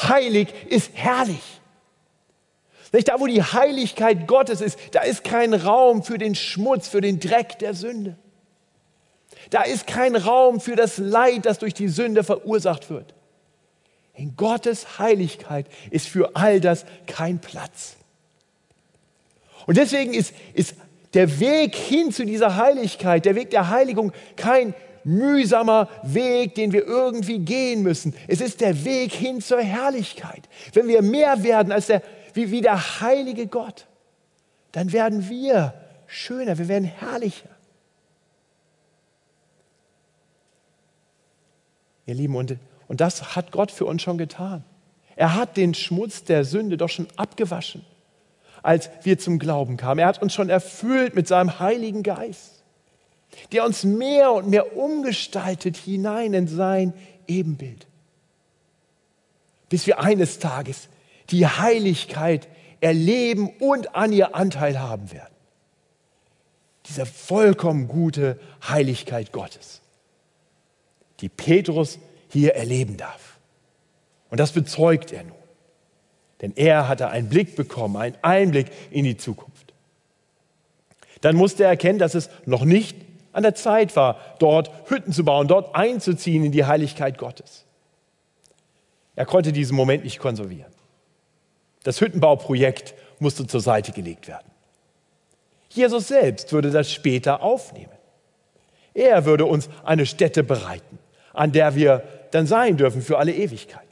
Heilig 0.01 0.47
ist 0.69 0.91
herrlich. 0.93 1.43
Da, 2.91 3.19
wo 3.19 3.27
die 3.27 3.43
Heiligkeit 3.43 4.27
Gottes 4.27 4.61
ist, 4.61 4.79
da 4.91 5.01
ist 5.01 5.23
kein 5.23 5.53
Raum 5.53 6.03
für 6.03 6.17
den 6.17 6.35
Schmutz, 6.35 6.87
für 6.87 7.01
den 7.01 7.19
Dreck 7.19 7.59
der 7.59 7.73
Sünde. 7.73 8.17
Da 9.49 9.63
ist 9.63 9.87
kein 9.87 10.15
Raum 10.15 10.59
für 10.61 10.75
das 10.75 10.97
Leid, 10.97 11.45
das 11.45 11.59
durch 11.59 11.73
die 11.73 11.89
Sünde 11.89 12.23
verursacht 12.23 12.89
wird. 12.89 13.13
In 14.13 14.35
Gottes 14.35 14.99
Heiligkeit 14.99 15.67
ist 15.89 16.07
für 16.07 16.35
all 16.35 16.59
das 16.61 16.85
kein 17.07 17.39
Platz. 17.39 17.97
Und 19.67 19.77
deswegen 19.77 20.13
ist, 20.13 20.33
ist 20.53 20.75
der 21.13 21.39
Weg 21.39 21.75
hin 21.75 22.11
zu 22.11 22.25
dieser 22.25 22.55
Heiligkeit, 22.55 23.25
der 23.25 23.35
Weg 23.35 23.49
der 23.49 23.69
Heiligung, 23.69 24.13
kein 24.35 24.73
mühsamer 25.03 25.89
Weg, 26.03 26.55
den 26.55 26.71
wir 26.71 26.85
irgendwie 26.85 27.39
gehen 27.39 27.83
müssen. 27.83 28.15
Es 28.27 28.41
ist 28.41 28.61
der 28.61 28.85
Weg 28.85 29.11
hin 29.11 29.41
zur 29.41 29.61
Herrlichkeit. 29.61 30.47
Wenn 30.73 30.87
wir 30.87 31.01
mehr 31.01 31.43
werden 31.43 31.71
als 31.71 31.87
der, 31.87 32.01
wie, 32.33 32.51
wie 32.51 32.61
der 32.61 33.01
heilige 33.01 33.47
Gott, 33.47 33.87
dann 34.71 34.91
werden 34.91 35.29
wir 35.29 35.73
schöner, 36.07 36.57
wir 36.57 36.67
werden 36.67 36.85
herrlicher. 36.85 37.49
Ihr 42.05 42.15
Lieben, 42.15 42.35
und, 42.35 42.57
und 42.87 43.01
das 43.01 43.35
hat 43.35 43.51
Gott 43.51 43.71
für 43.71 43.85
uns 43.85 44.01
schon 44.01 44.17
getan. 44.17 44.63
Er 45.15 45.35
hat 45.35 45.55
den 45.55 45.73
Schmutz 45.73 46.23
der 46.23 46.43
Sünde 46.43 46.77
doch 46.77 46.89
schon 46.89 47.07
abgewaschen, 47.15 47.85
als 48.63 48.89
wir 49.03 49.19
zum 49.19 49.39
Glauben 49.39 49.77
kamen. 49.77 49.99
Er 49.99 50.07
hat 50.07 50.21
uns 50.21 50.33
schon 50.33 50.49
erfüllt 50.49 51.15
mit 51.15 51.27
seinem 51.27 51.59
Heiligen 51.59 52.03
Geist, 52.03 52.50
der 53.51 53.65
uns 53.65 53.83
mehr 53.83 54.31
und 54.31 54.49
mehr 54.49 54.75
umgestaltet 54.77 55.77
hinein 55.77 56.33
in 56.33 56.47
sein 56.47 56.93
Ebenbild. 57.27 57.87
Bis 59.69 59.87
wir 59.87 59.99
eines 59.99 60.39
Tages 60.39 60.89
die 61.29 61.47
Heiligkeit 61.47 62.47
erleben 62.81 63.49
und 63.59 63.95
an 63.95 64.11
ihr 64.11 64.35
Anteil 64.35 64.79
haben 64.79 65.11
werden. 65.11 65.33
Diese 66.87 67.05
vollkommen 67.05 67.87
gute 67.87 68.39
Heiligkeit 68.67 69.31
Gottes, 69.31 69.81
die 71.19 71.29
Petrus 71.29 71.99
hier 72.27 72.55
erleben 72.55 72.97
darf. 72.97 73.39
Und 74.29 74.39
das 74.39 74.51
bezeugt 74.51 75.11
er 75.11 75.23
nun. 75.23 75.35
Denn 76.41 76.53
er 76.55 76.87
hatte 76.87 77.09
einen 77.09 77.29
Blick 77.29 77.55
bekommen, 77.55 77.97
einen 77.97 78.17
Einblick 78.23 78.67
in 78.89 79.05
die 79.05 79.17
Zukunft. 79.17 79.73
Dann 81.21 81.35
musste 81.35 81.63
er 81.63 81.69
erkennen, 81.69 81.99
dass 81.99 82.15
es 82.15 82.29
noch 82.45 82.65
nicht 82.65 82.97
an 83.33 83.43
der 83.43 83.55
Zeit 83.55 83.95
war, 83.95 84.19
dort 84.39 84.71
Hütten 84.89 85.13
zu 85.13 85.23
bauen, 85.23 85.47
dort 85.47 85.75
einzuziehen 85.75 86.43
in 86.43 86.51
die 86.51 86.65
Heiligkeit 86.65 87.17
Gottes. 87.17 87.65
Er 89.15 89.25
konnte 89.25 89.51
diesen 89.51 89.75
Moment 89.75 90.03
nicht 90.03 90.19
konservieren. 90.19 90.71
Das 91.83 92.01
Hüttenbauprojekt 92.01 92.93
musste 93.19 93.47
zur 93.47 93.61
Seite 93.61 93.91
gelegt 93.91 94.27
werden. 94.27 94.49
Jesus 95.69 96.07
selbst 96.07 96.51
würde 96.51 96.71
das 96.71 96.91
später 96.91 97.41
aufnehmen. 97.41 97.91
Er 98.93 99.25
würde 99.25 99.45
uns 99.45 99.69
eine 99.83 100.05
Stätte 100.05 100.43
bereiten, 100.43 100.99
an 101.33 101.51
der 101.51 101.75
wir 101.75 102.03
dann 102.31 102.45
sein 102.45 102.77
dürfen 102.77 103.01
für 103.01 103.17
alle 103.17 103.33
Ewigkeit. 103.33 103.87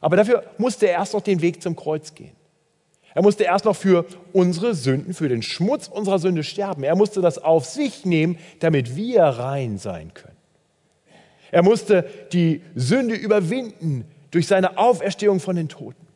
Aber 0.00 0.16
dafür 0.16 0.44
musste 0.58 0.86
er 0.86 0.92
erst 0.92 1.14
noch 1.14 1.22
den 1.22 1.40
Weg 1.40 1.62
zum 1.62 1.76
Kreuz 1.76 2.14
gehen. 2.14 2.36
Er 3.14 3.22
musste 3.22 3.44
erst 3.44 3.64
noch 3.64 3.76
für 3.76 4.06
unsere 4.32 4.74
Sünden, 4.74 5.14
für 5.14 5.28
den 5.28 5.42
Schmutz 5.42 5.88
unserer 5.88 6.18
Sünde 6.18 6.44
sterben. 6.44 6.84
Er 6.84 6.96
musste 6.96 7.20
das 7.20 7.38
auf 7.38 7.64
sich 7.64 8.04
nehmen, 8.04 8.38
damit 8.60 8.94
wir 8.94 9.22
rein 9.22 9.78
sein 9.78 10.14
können. 10.14 10.36
Er 11.50 11.62
musste 11.62 12.08
die 12.32 12.62
Sünde 12.76 13.16
überwinden 13.16 14.04
durch 14.30 14.46
seine 14.46 14.78
Auferstehung 14.78 15.40
von 15.40 15.56
den 15.56 15.68
Toten. 15.68 16.06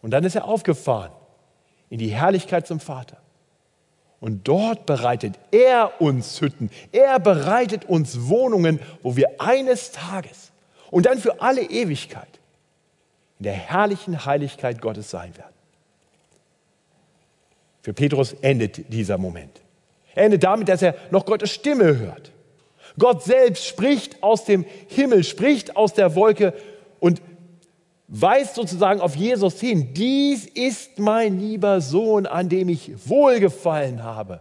Und 0.00 0.12
dann 0.12 0.22
ist 0.22 0.36
er 0.36 0.44
aufgefahren 0.44 1.10
in 1.90 1.98
die 1.98 2.08
Herrlichkeit 2.08 2.66
zum 2.66 2.78
Vater. 2.78 3.16
Und 4.20 4.46
dort 4.46 4.86
bereitet 4.86 5.34
er 5.50 6.00
uns 6.00 6.40
Hütten. 6.40 6.70
Er 6.92 7.18
bereitet 7.18 7.84
uns 7.84 8.28
Wohnungen, 8.28 8.80
wo 9.02 9.16
wir 9.16 9.40
eines 9.40 9.92
Tages 9.92 10.52
und 10.90 11.06
dann 11.06 11.18
für 11.18 11.40
alle 11.40 11.62
Ewigkeit 11.62 12.37
in 13.38 13.44
der 13.44 13.52
herrlichen 13.52 14.24
Heiligkeit 14.24 14.80
Gottes 14.80 15.10
sein 15.10 15.36
werden. 15.36 15.54
Für 17.82 17.92
Petrus 17.92 18.34
endet 18.42 18.92
dieser 18.92 19.18
Moment. 19.18 19.60
Er 20.14 20.24
endet 20.24 20.42
damit, 20.42 20.68
dass 20.68 20.82
er 20.82 20.94
noch 21.10 21.24
Gottes 21.24 21.52
Stimme 21.52 21.98
hört. 21.98 22.32
Gott 22.98 23.22
selbst 23.22 23.66
spricht 23.66 24.22
aus 24.22 24.44
dem 24.44 24.64
Himmel, 24.88 25.22
spricht 25.22 25.76
aus 25.76 25.94
der 25.94 26.14
Wolke 26.16 26.52
und 26.98 27.22
weist 28.08 28.56
sozusagen 28.56 29.00
auf 29.00 29.14
Jesus 29.14 29.60
hin. 29.60 29.94
Dies 29.94 30.46
ist 30.46 30.98
mein 30.98 31.38
lieber 31.38 31.80
Sohn, 31.80 32.26
an 32.26 32.48
dem 32.48 32.68
ich 32.68 33.08
wohlgefallen 33.08 34.02
habe. 34.02 34.40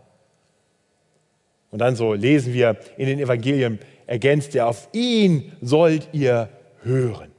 Und 1.69 1.79
dann 1.79 1.95
so 1.95 2.13
lesen 2.13 2.53
wir 2.53 2.77
in 2.97 3.07
den 3.07 3.19
Evangelien, 3.19 3.79
ergänzt 4.07 4.55
er, 4.55 4.67
auf 4.67 4.87
ihn 4.93 5.51
sollt 5.61 6.09
ihr 6.13 6.49
hören. 6.81 7.36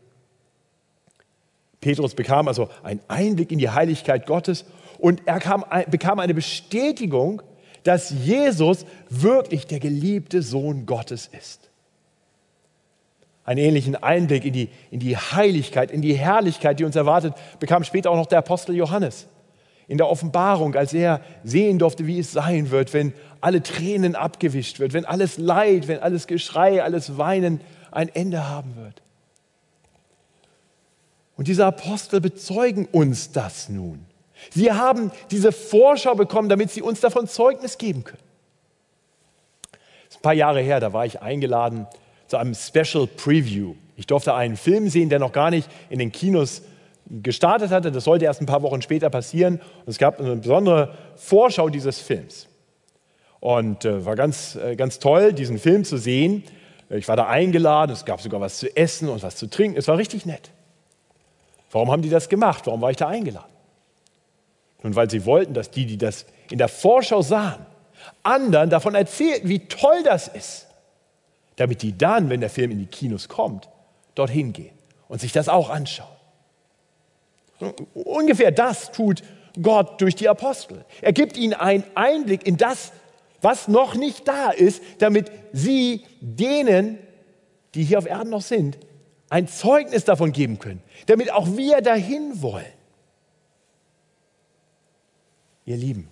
Petrus 1.80 2.14
bekam 2.14 2.48
also 2.48 2.68
einen 2.82 3.00
Einblick 3.08 3.52
in 3.52 3.58
die 3.58 3.70
Heiligkeit 3.70 4.26
Gottes 4.26 4.64
und 4.98 5.22
er 5.26 5.38
kam, 5.38 5.64
bekam 5.90 6.18
eine 6.18 6.34
Bestätigung, 6.34 7.42
dass 7.84 8.10
Jesus 8.10 8.84
wirklich 9.08 9.66
der 9.66 9.78
geliebte 9.78 10.42
Sohn 10.42 10.86
Gottes 10.86 11.28
ist 11.28 11.68
einen 13.48 13.60
ähnlichen 13.60 13.96
Einblick 13.96 14.44
in 14.44 14.52
die, 14.52 14.68
in 14.90 15.00
die 15.00 15.16
Heiligkeit, 15.16 15.90
in 15.90 16.02
die 16.02 16.12
Herrlichkeit, 16.12 16.78
die 16.78 16.84
uns 16.84 16.96
erwartet, 16.96 17.32
bekam 17.58 17.82
später 17.82 18.10
auch 18.10 18.16
noch 18.16 18.26
der 18.26 18.40
Apostel 18.40 18.76
Johannes. 18.76 19.26
In 19.86 19.96
der 19.96 20.10
Offenbarung, 20.10 20.74
als 20.74 20.92
er 20.92 21.22
sehen 21.44 21.78
durfte, 21.78 22.06
wie 22.06 22.18
es 22.18 22.30
sein 22.30 22.70
wird, 22.70 22.92
wenn 22.92 23.14
alle 23.40 23.62
Tränen 23.62 24.16
abgewischt 24.16 24.80
wird, 24.80 24.92
wenn 24.92 25.06
alles 25.06 25.38
Leid, 25.38 25.88
wenn 25.88 25.98
alles 26.00 26.26
Geschrei, 26.26 26.82
alles 26.82 27.16
Weinen 27.16 27.62
ein 27.90 28.10
Ende 28.10 28.50
haben 28.50 28.76
wird. 28.76 29.00
Und 31.38 31.46
diese 31.46 31.64
Apostel 31.64 32.20
bezeugen 32.20 32.87
uns 32.90 33.31
das 33.31 33.68
nun. 33.68 34.05
Sie 34.51 34.72
haben 34.72 35.12
diese 35.31 35.53
Vorschau 35.53 36.16
bekommen, 36.16 36.48
damit 36.48 36.72
sie 36.72 36.83
uns 36.83 37.01
davon 37.01 37.29
Zeugnis 37.29 37.79
geben 37.79 38.03
können. 38.03 38.22
Das 39.70 40.16
ist 40.16 40.18
ein 40.18 40.22
paar 40.22 40.35
Jahre 40.35 40.61
her, 40.61 40.81
da 40.81 40.92
war 40.92 41.07
ich 41.07 41.22
eingeladen 41.22 41.87
zu 42.27 42.38
einem 42.38 42.55
Special 42.55 43.07
Preview. 43.07 43.77
Ich 43.96 44.09
durfte 44.09 44.35
einen 44.35 44.57
Film 44.57 44.88
sehen, 44.88 45.11
der 45.11 45.20
noch 45.20 45.31
gar 45.31 45.51
nicht 45.51 45.70
in 45.90 46.01
den 46.01 46.11
Kinos 46.11 46.62
gestartet 47.09 47.70
hatte. 47.70 47.92
Das 47.92 48.03
sollte 48.03 48.24
erst 48.24 48.40
ein 48.40 48.46
paar 48.46 48.62
Wochen 48.62 48.83
später 48.83 49.09
passieren. 49.09 49.61
Und 49.87 49.88
es 49.88 49.98
gab 49.98 50.18
eine 50.18 50.37
besondere 50.37 50.94
Vorschau 51.14 51.68
dieses 51.68 52.01
Films. 52.01 52.48
Und 53.38 53.85
äh, 53.85 54.05
war 54.05 54.16
ganz, 54.16 54.57
äh, 54.57 54.74
ganz 54.74 54.98
toll, 54.98 55.33
diesen 55.33 55.59
Film 55.59 55.85
zu 55.85 55.98
sehen. 55.98 56.42
Ich 56.90 57.07
war 57.07 57.14
da 57.14 57.29
eingeladen, 57.29 57.92
es 57.92 58.05
gab 58.05 58.20
sogar 58.20 58.40
was 58.40 58.59
zu 58.59 58.77
essen 58.77 59.09
und 59.09 59.22
was 59.22 59.37
zu 59.37 59.48
trinken. 59.48 59.79
Es 59.79 59.87
war 59.87 59.98
richtig 59.98 60.27
nett. 60.27 60.51
Warum 61.70 61.90
haben 61.90 62.02
die 62.02 62.11
das 62.11 62.28
gemacht? 62.28 62.66
Warum 62.66 62.81
war 62.81 62.90
ich 62.90 62.96
da 62.96 63.09
eingeladen? 63.09 63.50
Nun, 64.83 64.94
weil 64.94 65.11
sie 65.11 65.24
wollten, 65.24 65.54
dass 65.54 65.70
die, 65.70 65.87
die 65.87 65.98
das 65.98 66.24
in 66.50 66.59
der 66.59 66.68
Vorschau 66.68 67.22
sahen, 67.22 67.66
anderen 68.22 68.70
davon 68.70 68.94
erzählten, 68.94 69.48
wie 69.48 69.61
toll 69.61 70.02
das 70.04 70.28
ist 70.28 70.68
damit 71.59 71.83
die 71.83 71.96
dann, 71.96 72.31
wenn 72.31 72.40
der 72.40 72.50
Film 72.50 72.70
in 72.70 72.78
die 72.78 72.87
Kinos 72.87 73.28
kommt, 73.28 73.68
dorthin 74.14 74.52
gehen 74.52 74.76
und 75.09 75.20
sich 75.20 75.33
das 75.33 75.48
auch 75.48 75.70
anschauen. 75.70 76.07
Ungefähr 77.94 78.52
das 78.52 78.92
tut 78.92 79.22
Gott 79.61 80.00
durch 80.00 80.14
die 80.14 80.28
Apostel. 80.28 80.85
Er 81.02 81.12
gibt 81.12 81.37
ihnen 81.37 81.54
einen 81.54 81.83
Einblick 81.96 82.46
in 82.46 82.57
das, 82.57 82.92
was 83.42 83.66
noch 83.66 83.96
nicht 83.96 84.26
da 84.28 84.50
ist, 84.50 84.81
damit 84.98 85.33
sie 85.52 86.04
denen, 86.20 86.98
die 87.74 87.83
hier 87.83 87.98
auf 87.98 88.07
Erden 88.07 88.31
noch 88.31 88.42
sind, 88.42 88.78
ein 89.30 89.48
Zeugnis 89.48 90.04
davon 90.04 90.32
geben 90.32 90.58
können, 90.58 90.82
damit 91.06 91.32
auch 91.32 91.46
wir 91.56 91.80
dahin 91.80 92.40
wollen. 92.42 92.64
Ihr 95.64 95.76
Lieben, 95.76 96.08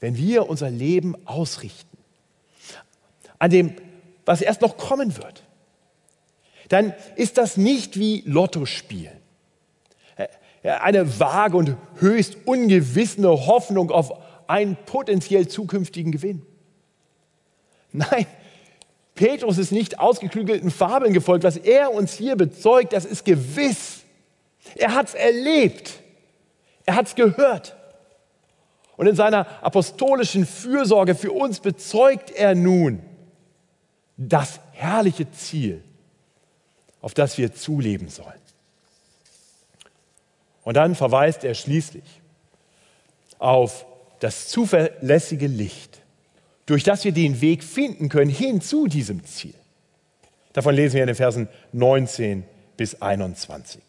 wenn 0.00 0.16
wir 0.16 0.48
unser 0.48 0.70
Leben 0.70 1.16
ausrichten 1.26 1.92
an 3.38 3.50
dem 3.50 3.74
was 4.24 4.40
erst 4.40 4.60
noch 4.60 4.76
kommen 4.76 5.16
wird, 5.16 5.42
dann 6.68 6.94
ist 7.16 7.38
das 7.38 7.56
nicht 7.56 7.98
wie 7.98 8.22
Lotto 8.24 8.66
spielen. 8.66 9.20
Äh, 10.16 10.28
eine 10.70 11.18
vage 11.18 11.56
und 11.56 11.76
höchst 11.96 12.36
ungewissene 12.46 13.28
Hoffnung 13.28 13.90
auf 13.90 14.12
einen 14.48 14.76
potenziell 14.86 15.48
zukünftigen 15.48 16.12
Gewinn. 16.12 16.46
Nein, 17.90 18.26
Petrus 19.14 19.58
ist 19.58 19.72
nicht 19.72 19.98
ausgeklügelten 19.98 20.70
Fabeln 20.70 21.12
gefolgt. 21.12 21.44
Was 21.44 21.56
er 21.56 21.92
uns 21.92 22.14
hier 22.14 22.36
bezeugt, 22.36 22.92
das 22.92 23.04
ist 23.04 23.24
gewiss. 23.24 24.00
Er 24.74 24.94
hat 24.94 25.08
es 25.08 25.14
erlebt. 25.14 26.00
Er 26.86 26.96
hat 26.96 27.06
es 27.06 27.14
gehört. 27.14 27.76
Und 28.96 29.06
in 29.06 29.16
seiner 29.16 29.46
apostolischen 29.62 30.46
Fürsorge 30.46 31.14
für 31.14 31.32
uns 31.32 31.60
bezeugt 31.60 32.30
er 32.30 32.54
nun, 32.54 33.02
das 34.16 34.60
herrliche 34.72 35.30
Ziel, 35.32 35.82
auf 37.00 37.14
das 37.14 37.38
wir 37.38 37.54
zuleben 37.54 38.08
sollen. 38.08 38.40
Und 40.64 40.76
dann 40.76 40.94
verweist 40.94 41.44
er 41.44 41.54
schließlich 41.54 42.04
auf 43.38 43.86
das 44.20 44.48
zuverlässige 44.48 45.48
Licht, 45.48 46.01
durch 46.72 46.84
das 46.84 47.04
wir 47.04 47.12
den 47.12 47.42
Weg 47.42 47.62
finden 47.62 48.08
können 48.08 48.30
hin 48.30 48.62
zu 48.62 48.86
diesem 48.86 49.26
Ziel. 49.26 49.52
Davon 50.54 50.74
lesen 50.74 50.94
wir 50.94 51.02
in 51.02 51.08
den 51.08 51.16
Versen 51.16 51.48
19 51.72 52.44
bis 52.78 53.02
21. 53.02 53.82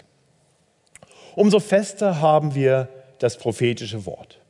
Umso 1.37 1.61
fester 1.61 2.19
haben 2.19 2.55
wir 2.55 2.89
das 3.19 3.37
prophetische 3.37 4.05
Wort. 4.05 4.41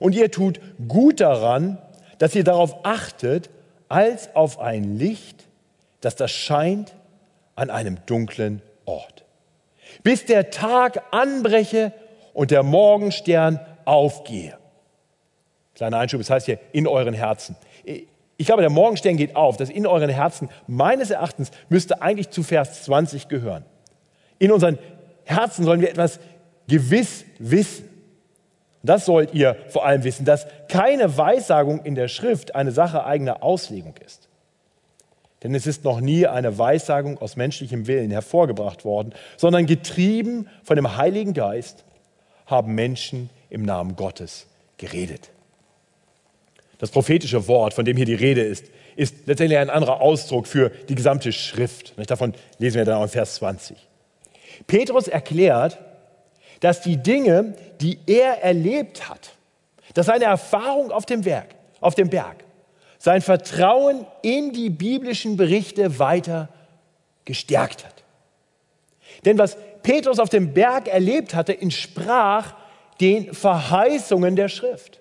Und 0.00 0.14
ihr 0.14 0.30
tut 0.30 0.60
gut 0.88 1.20
daran, 1.20 1.76
dass 2.16 2.34
ihr 2.34 2.42
darauf 2.42 2.86
achtet, 2.86 3.50
als 3.90 4.34
auf 4.34 4.60
ein 4.60 4.96
Licht, 4.96 5.44
das 6.00 6.16
das 6.16 6.30
scheint 6.30 6.94
an 7.54 7.68
einem 7.68 7.98
dunklen 8.06 8.62
Ort, 8.86 9.26
bis 10.02 10.24
der 10.24 10.48
Tag 10.48 11.02
anbreche 11.10 11.92
und 12.32 12.50
der 12.50 12.62
Morgenstern 12.62 13.60
aufgehe. 13.84 14.56
Kleiner 15.78 15.98
Einschub, 15.98 16.20
das 16.20 16.28
heißt 16.28 16.46
hier 16.46 16.58
in 16.72 16.88
euren 16.88 17.14
Herzen. 17.14 17.54
Ich 18.36 18.46
glaube, 18.46 18.62
der 18.62 18.70
Morgenstern 18.70 19.16
geht 19.16 19.36
auf. 19.36 19.56
Das 19.56 19.70
in 19.70 19.86
euren 19.86 20.10
Herzen, 20.10 20.48
meines 20.66 21.10
Erachtens, 21.10 21.52
müsste 21.68 22.02
eigentlich 22.02 22.30
zu 22.30 22.42
Vers 22.42 22.82
20 22.82 23.28
gehören. 23.28 23.64
In 24.40 24.50
unseren 24.50 24.76
Herzen 25.24 25.64
sollen 25.64 25.80
wir 25.80 25.88
etwas 25.88 26.18
gewiss 26.66 27.24
wissen. 27.38 27.88
Das 28.82 29.04
sollt 29.04 29.34
ihr 29.34 29.56
vor 29.68 29.86
allem 29.86 30.02
wissen, 30.02 30.24
dass 30.24 30.48
keine 30.68 31.16
Weissagung 31.16 31.84
in 31.84 31.94
der 31.94 32.08
Schrift 32.08 32.56
eine 32.56 32.72
Sache 32.72 33.04
eigener 33.04 33.44
Auslegung 33.44 33.94
ist. 34.04 34.28
Denn 35.44 35.54
es 35.54 35.68
ist 35.68 35.84
noch 35.84 36.00
nie 36.00 36.26
eine 36.26 36.58
Weissagung 36.58 37.18
aus 37.18 37.36
menschlichem 37.36 37.86
Willen 37.86 38.10
hervorgebracht 38.10 38.84
worden, 38.84 39.14
sondern 39.36 39.66
getrieben 39.66 40.48
von 40.64 40.74
dem 40.74 40.96
Heiligen 40.96 41.34
Geist 41.34 41.84
haben 42.46 42.74
Menschen 42.74 43.30
im 43.48 43.62
Namen 43.62 43.94
Gottes 43.94 44.48
geredet. 44.76 45.30
Das 46.78 46.90
prophetische 46.90 47.48
Wort, 47.48 47.74
von 47.74 47.84
dem 47.84 47.96
hier 47.96 48.06
die 48.06 48.14
Rede 48.14 48.42
ist, 48.42 48.66
ist 48.94 49.26
letztendlich 49.26 49.58
ein 49.58 49.70
anderer 49.70 50.00
Ausdruck 50.00 50.46
für 50.46 50.70
die 50.88 50.94
gesamte 50.94 51.32
Schrift. 51.32 51.94
Davon 52.08 52.34
lesen 52.58 52.78
wir 52.78 52.84
dann 52.84 52.98
auch 52.98 53.02
in 53.02 53.08
Vers 53.08 53.36
20. 53.36 53.76
Petrus 54.66 55.08
erklärt, 55.08 55.78
dass 56.60 56.80
die 56.80 56.96
Dinge, 56.96 57.54
die 57.80 57.98
er 58.06 58.42
erlebt 58.42 59.08
hat, 59.08 59.30
dass 59.94 60.06
seine 60.06 60.24
Erfahrung 60.24 60.90
auf 60.90 61.06
dem 61.06 61.24
Werk, 61.24 61.54
auf 61.80 61.94
dem 61.94 62.10
Berg, 62.10 62.44
sein 62.98 63.22
Vertrauen 63.22 64.06
in 64.22 64.52
die 64.52 64.70
biblischen 64.70 65.36
Berichte 65.36 65.98
weiter 65.98 66.48
gestärkt 67.24 67.84
hat. 67.84 68.04
Denn 69.24 69.38
was 69.38 69.56
Petrus 69.82 70.18
auf 70.18 70.28
dem 70.28 70.52
Berg 70.52 70.88
erlebt 70.88 71.34
hatte, 71.34 71.60
entsprach 71.60 72.54
den 73.00 73.32
Verheißungen 73.32 74.34
der 74.34 74.48
Schrift. 74.48 74.97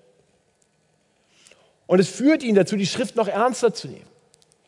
Und 1.88 2.00
es 2.00 2.10
führt 2.10 2.44
ihn 2.44 2.56
dazu, 2.56 2.76
die 2.76 2.86
Schrift 2.86 3.16
noch 3.16 3.28
ernster 3.28 3.74
zu 3.74 3.88
nehmen. 3.88 4.06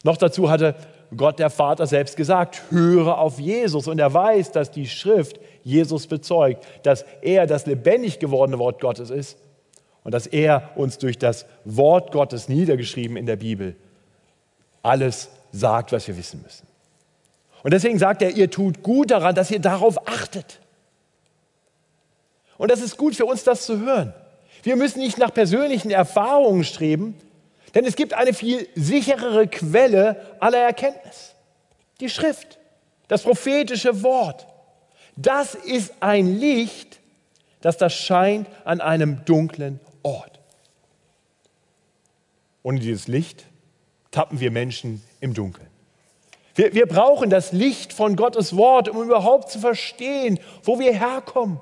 Noch 0.04 0.18
dazu 0.18 0.50
hatte 0.50 0.76
Gott 1.16 1.40
der 1.40 1.50
Vater 1.50 1.86
selbst 1.86 2.16
gesagt, 2.16 2.64
höre 2.72 3.18
auf 3.18 3.40
Jesus. 3.40 3.88
Und 3.88 4.00
er 4.00 4.14
weiß, 4.14 4.52
dass 4.52 4.72
die 4.72 4.88
Schrift 4.88 5.40
Jesus 5.64 6.08
bezeugt, 6.08 6.66
dass 6.84 7.04
er 7.22 7.46
das 7.46 7.66
lebendig 7.66 8.20
gewordene 8.20 8.60
Wort 8.60 8.80
Gottes 8.80 9.10
ist 9.10 9.38
und 10.04 10.14
dass 10.14 10.28
er 10.28 10.72
uns 10.76 10.98
durch 10.98 11.18
das 11.18 11.46
Wort 11.66 12.12
Gottes 12.12 12.48
niedergeschrieben 12.48 13.18
in 13.18 13.26
der 13.26 13.36
Bibel 13.36 13.76
alles 14.82 15.30
sagt, 15.52 15.92
was 15.92 16.08
wir 16.08 16.18
wissen 16.18 16.42
müssen. 16.42 16.66
Und 17.64 17.74
deswegen 17.74 18.00
sagt 18.00 18.22
er, 18.22 18.32
ihr 18.32 18.50
tut 18.50 18.84
gut 18.84 19.12
daran, 19.12 19.36
dass 19.36 19.52
ihr 19.52 19.60
darauf 19.60 20.08
achtet. 20.08 20.60
Und 22.58 22.72
das 22.72 22.82
ist 22.82 22.98
gut 22.98 23.16
für 23.16 23.26
uns, 23.26 23.44
das 23.44 23.66
zu 23.66 23.80
hören. 23.80 24.14
Wir 24.64 24.76
müssen 24.76 25.00
nicht 25.00 25.18
nach 25.18 25.34
persönlichen 25.34 25.92
Erfahrungen 25.92 26.64
streben, 26.64 27.16
denn 27.76 27.86
es 27.86 27.96
gibt 27.96 28.14
eine 28.14 28.34
viel 28.34 28.68
sicherere 28.76 29.48
Quelle 29.48 30.38
aller 30.40 30.60
Erkenntnis. 30.60 31.36
Die 32.00 32.10
Schrift, 32.10 32.60
das 33.08 33.24
prophetische 33.24 34.04
Wort. 34.04 34.48
Das 35.16 35.56
ist 35.56 35.94
ein 36.00 36.40
Licht, 36.40 37.00
das 37.62 37.78
das 37.78 37.94
scheint 37.94 38.48
an 38.64 38.82
einem 38.82 39.26
dunklen 39.26 39.80
Ort. 40.04 40.40
Ohne 42.64 42.80
dieses 42.80 43.08
Licht 43.08 43.46
tappen 44.12 44.40
wir 44.40 44.52
Menschen 44.52 45.04
im 45.20 45.34
Dunkeln. 45.34 45.68
Wir, 46.56 46.74
wir 46.74 46.88
brauchen 46.88 47.30
das 47.30 47.52
Licht 47.52 47.94
von 47.94 48.16
Gottes 48.16 48.56
Wort, 48.56 48.90
um 48.90 49.02
überhaupt 49.04 49.50
zu 49.52 49.60
verstehen, 49.60 50.40
wo 50.64 50.80
wir 50.80 50.94
herkommen 50.94 51.60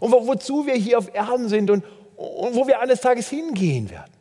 und 0.00 0.12
wo, 0.12 0.26
wozu 0.26 0.66
wir 0.66 0.74
hier 0.74 0.98
auf 0.98 1.14
Erden 1.14 1.48
sind 1.48 1.70
und, 1.70 1.84
und 2.18 2.56
wo 2.56 2.66
wir 2.66 2.80
eines 2.80 3.00
Tages 3.00 3.28
hingehen 3.28 3.90
werden. 3.90 4.12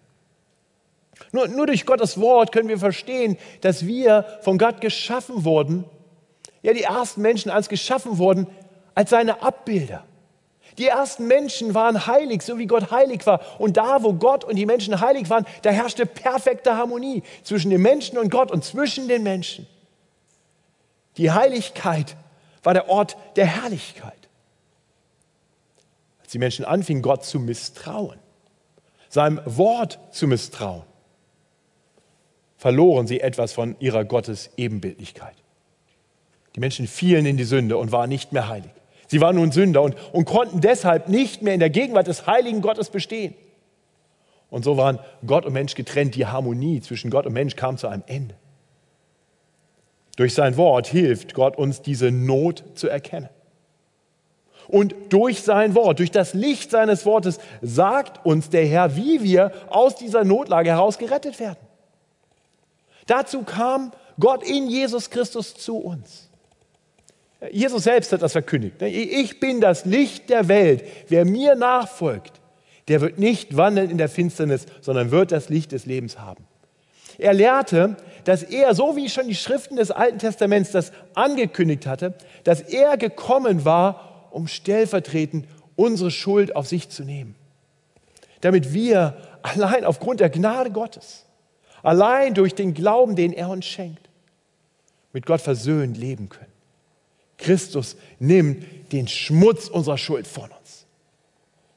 Nur, 1.32 1.48
nur 1.48 1.66
durch 1.66 1.86
Gottes 1.86 2.20
Wort 2.22 2.52
können 2.52 2.70
wir 2.70 2.78
verstehen, 2.78 3.38
dass 3.62 3.88
wir 3.88 4.26
von 4.42 4.60
Gott 4.60 4.82
geschaffen 4.82 5.44
wurden, 5.44 5.84
ja 6.62 6.74
die 6.74 6.84
ersten 6.84 7.22
Menschen 7.22 7.50
als 7.50 7.70
geschaffen 7.70 8.20
wurden, 8.20 8.48
als 8.94 9.10
seine 9.10 9.42
Abbilder. 9.42 10.04
Die 10.78 10.86
ersten 10.86 11.26
Menschen 11.26 11.74
waren 11.74 12.06
heilig, 12.06 12.44
so 12.44 12.60
wie 12.60 12.68
Gott 12.68 12.92
heilig 12.92 13.26
war. 13.26 13.42
Und 13.58 13.78
da, 13.78 14.04
wo 14.04 14.14
Gott 14.14 14.44
und 14.44 14.56
die 14.58 14.68
Menschen 14.68 15.02
heilig 15.02 15.28
waren, 15.32 15.48
da 15.64 15.72
herrschte 15.72 16.06
perfekte 16.06 16.78
Harmonie 16.78 17.24
zwischen 17.42 17.72
den 17.72 17.82
Menschen 17.82 18.20
und 18.20 18.30
Gott 18.30 18.52
und 18.52 18.64
zwischen 18.64 19.08
den 19.08 19.24
Menschen. 19.24 19.66
Die 21.18 21.32
Heiligkeit 21.32 22.16
war 22.62 22.76
der 22.76 22.90
Ort 22.90 23.18
der 23.38 23.48
Herrlichkeit. 23.48 24.27
Als 26.28 26.34
die 26.34 26.40
Menschen 26.40 26.66
anfingen, 26.66 27.02
Gott 27.02 27.24
zu 27.24 27.40
misstrauen, 27.40 28.20
seinem 29.08 29.40
Wort 29.46 29.98
zu 30.12 30.28
misstrauen, 30.28 30.84
verloren 32.58 33.08
sie 33.08 33.22
etwas 33.22 33.54
von 33.54 33.78
ihrer 33.80 34.04
Gottes-Ebenbildlichkeit. 34.04 35.36
Die 36.54 36.60
Menschen 36.60 36.86
fielen 36.86 37.26
in 37.26 37.38
die 37.38 37.46
Sünde 37.46 37.78
und 37.78 37.94
waren 37.94 38.10
nicht 38.10 38.34
mehr 38.34 38.50
heilig. 38.50 38.72
Sie 39.08 39.22
waren 39.22 39.38
nun 39.38 39.54
Sünder 39.54 39.82
und, 39.82 39.96
und 40.12 40.26
konnten 40.26 40.60
deshalb 40.60 41.08
nicht 41.08 41.44
mehr 41.44 41.54
in 41.54 41.62
der 41.62 41.70
Gegenwart 41.70 42.08
des 42.08 42.28
heiligen 42.28 42.60
Gottes 42.60 42.90
bestehen. 42.90 43.34
Und 44.50 44.66
so 44.66 44.76
waren 44.76 45.00
Gott 45.26 45.46
und 45.46 45.54
Mensch 45.54 45.76
getrennt. 45.76 46.16
Die 46.16 46.26
Harmonie 46.26 46.82
zwischen 46.82 47.10
Gott 47.10 47.26
und 47.26 47.32
Mensch 47.32 47.56
kam 47.56 47.78
zu 47.78 47.88
einem 47.88 48.04
Ende. 48.06 48.36
Durch 50.18 50.34
sein 50.34 50.58
Wort 50.58 50.88
hilft 50.88 51.34
Gott 51.34 51.58
uns, 51.58 51.82
diese 51.82 52.12
Not 52.12 52.66
zu 52.76 52.90
erkennen. 52.90 53.30
Und 54.68 54.96
durch 55.10 55.44
sein 55.44 55.76
Wort, 55.76 56.00
durch 56.00 56.12
das 56.12 56.34
Licht 56.34 56.72
seines 56.72 57.06
Wortes 57.06 57.40
sagt 57.62 58.26
uns 58.26 58.50
der 58.50 58.66
Herr, 58.66 58.96
wie 58.96 59.24
wir 59.24 59.52
aus 59.70 59.96
dieser 59.96 60.24
Notlage 60.24 60.72
heraus 60.72 60.98
gerettet 60.98 61.40
werden. 61.40 61.60
Dazu 63.06 63.44
kam 63.44 63.92
Gott 64.20 64.44
in 64.44 64.68
Jesus 64.68 65.10
Christus 65.10 65.54
zu 65.56 65.78
uns. 65.78 66.30
Jesus 67.52 67.84
selbst 67.84 68.12
hat 68.12 68.22
das 68.22 68.32
verkündigt. 68.32 68.82
Ich 68.82 69.40
bin 69.40 69.62
das 69.62 69.86
Licht 69.86 70.30
der 70.30 70.48
Welt. 70.48 70.84
Wer 71.08 71.24
mir 71.24 71.56
nachfolgt, 71.56 72.34
der 72.88 73.02
wird 73.02 73.20
nicht 73.20 73.56
wandeln 73.56 73.90
in 73.90 73.98
der 73.98 74.10
Finsternis, 74.10 74.66
sondern 74.82 75.12
wird 75.12 75.32
das 75.32 75.50
Licht 75.50 75.72
des 75.72 75.86
Lebens 75.86 76.20
haben. 76.20 76.46
Er 77.20 77.34
lehrte, 77.34 77.96
dass 78.24 78.44
er, 78.44 78.76
so 78.76 78.96
wie 78.96 79.10
schon 79.10 79.28
die 79.28 79.36
Schriften 79.36 79.76
des 79.76 79.92
Alten 79.92 80.20
Testaments 80.20 80.72
das 80.72 80.92
angekündigt 81.16 81.86
hatte, 81.86 82.14
dass 82.44 82.62
er 82.62 82.98
gekommen 82.98 83.66
war, 83.66 84.07
um 84.38 84.48
stellvertretend 84.48 85.48
unsere 85.76 86.12
Schuld 86.12 86.56
auf 86.56 86.68
sich 86.68 86.90
zu 86.90 87.04
nehmen. 87.04 87.34
Damit 88.42 88.72
wir 88.72 89.18
allein 89.42 89.84
aufgrund 89.84 90.20
der 90.20 90.30
Gnade 90.30 90.70
Gottes, 90.70 91.26
allein 91.82 92.36
durch 92.36 92.54
den 92.54 92.76
Glauben, 92.76 93.16
den 93.16 93.34
er 93.34 93.50
uns 93.50 93.66
schenkt, 93.66 94.08
mit 95.12 95.26
Gott 95.26 95.42
versöhnt 95.42 95.98
leben 95.98 96.30
können. 96.30 96.52
Christus 97.40 97.96
nimmt 98.20 98.64
den 98.92 99.08
Schmutz 99.08 99.70
unserer 99.70 99.98
Schuld 99.98 100.28
von 100.28 100.52
uns 100.52 100.86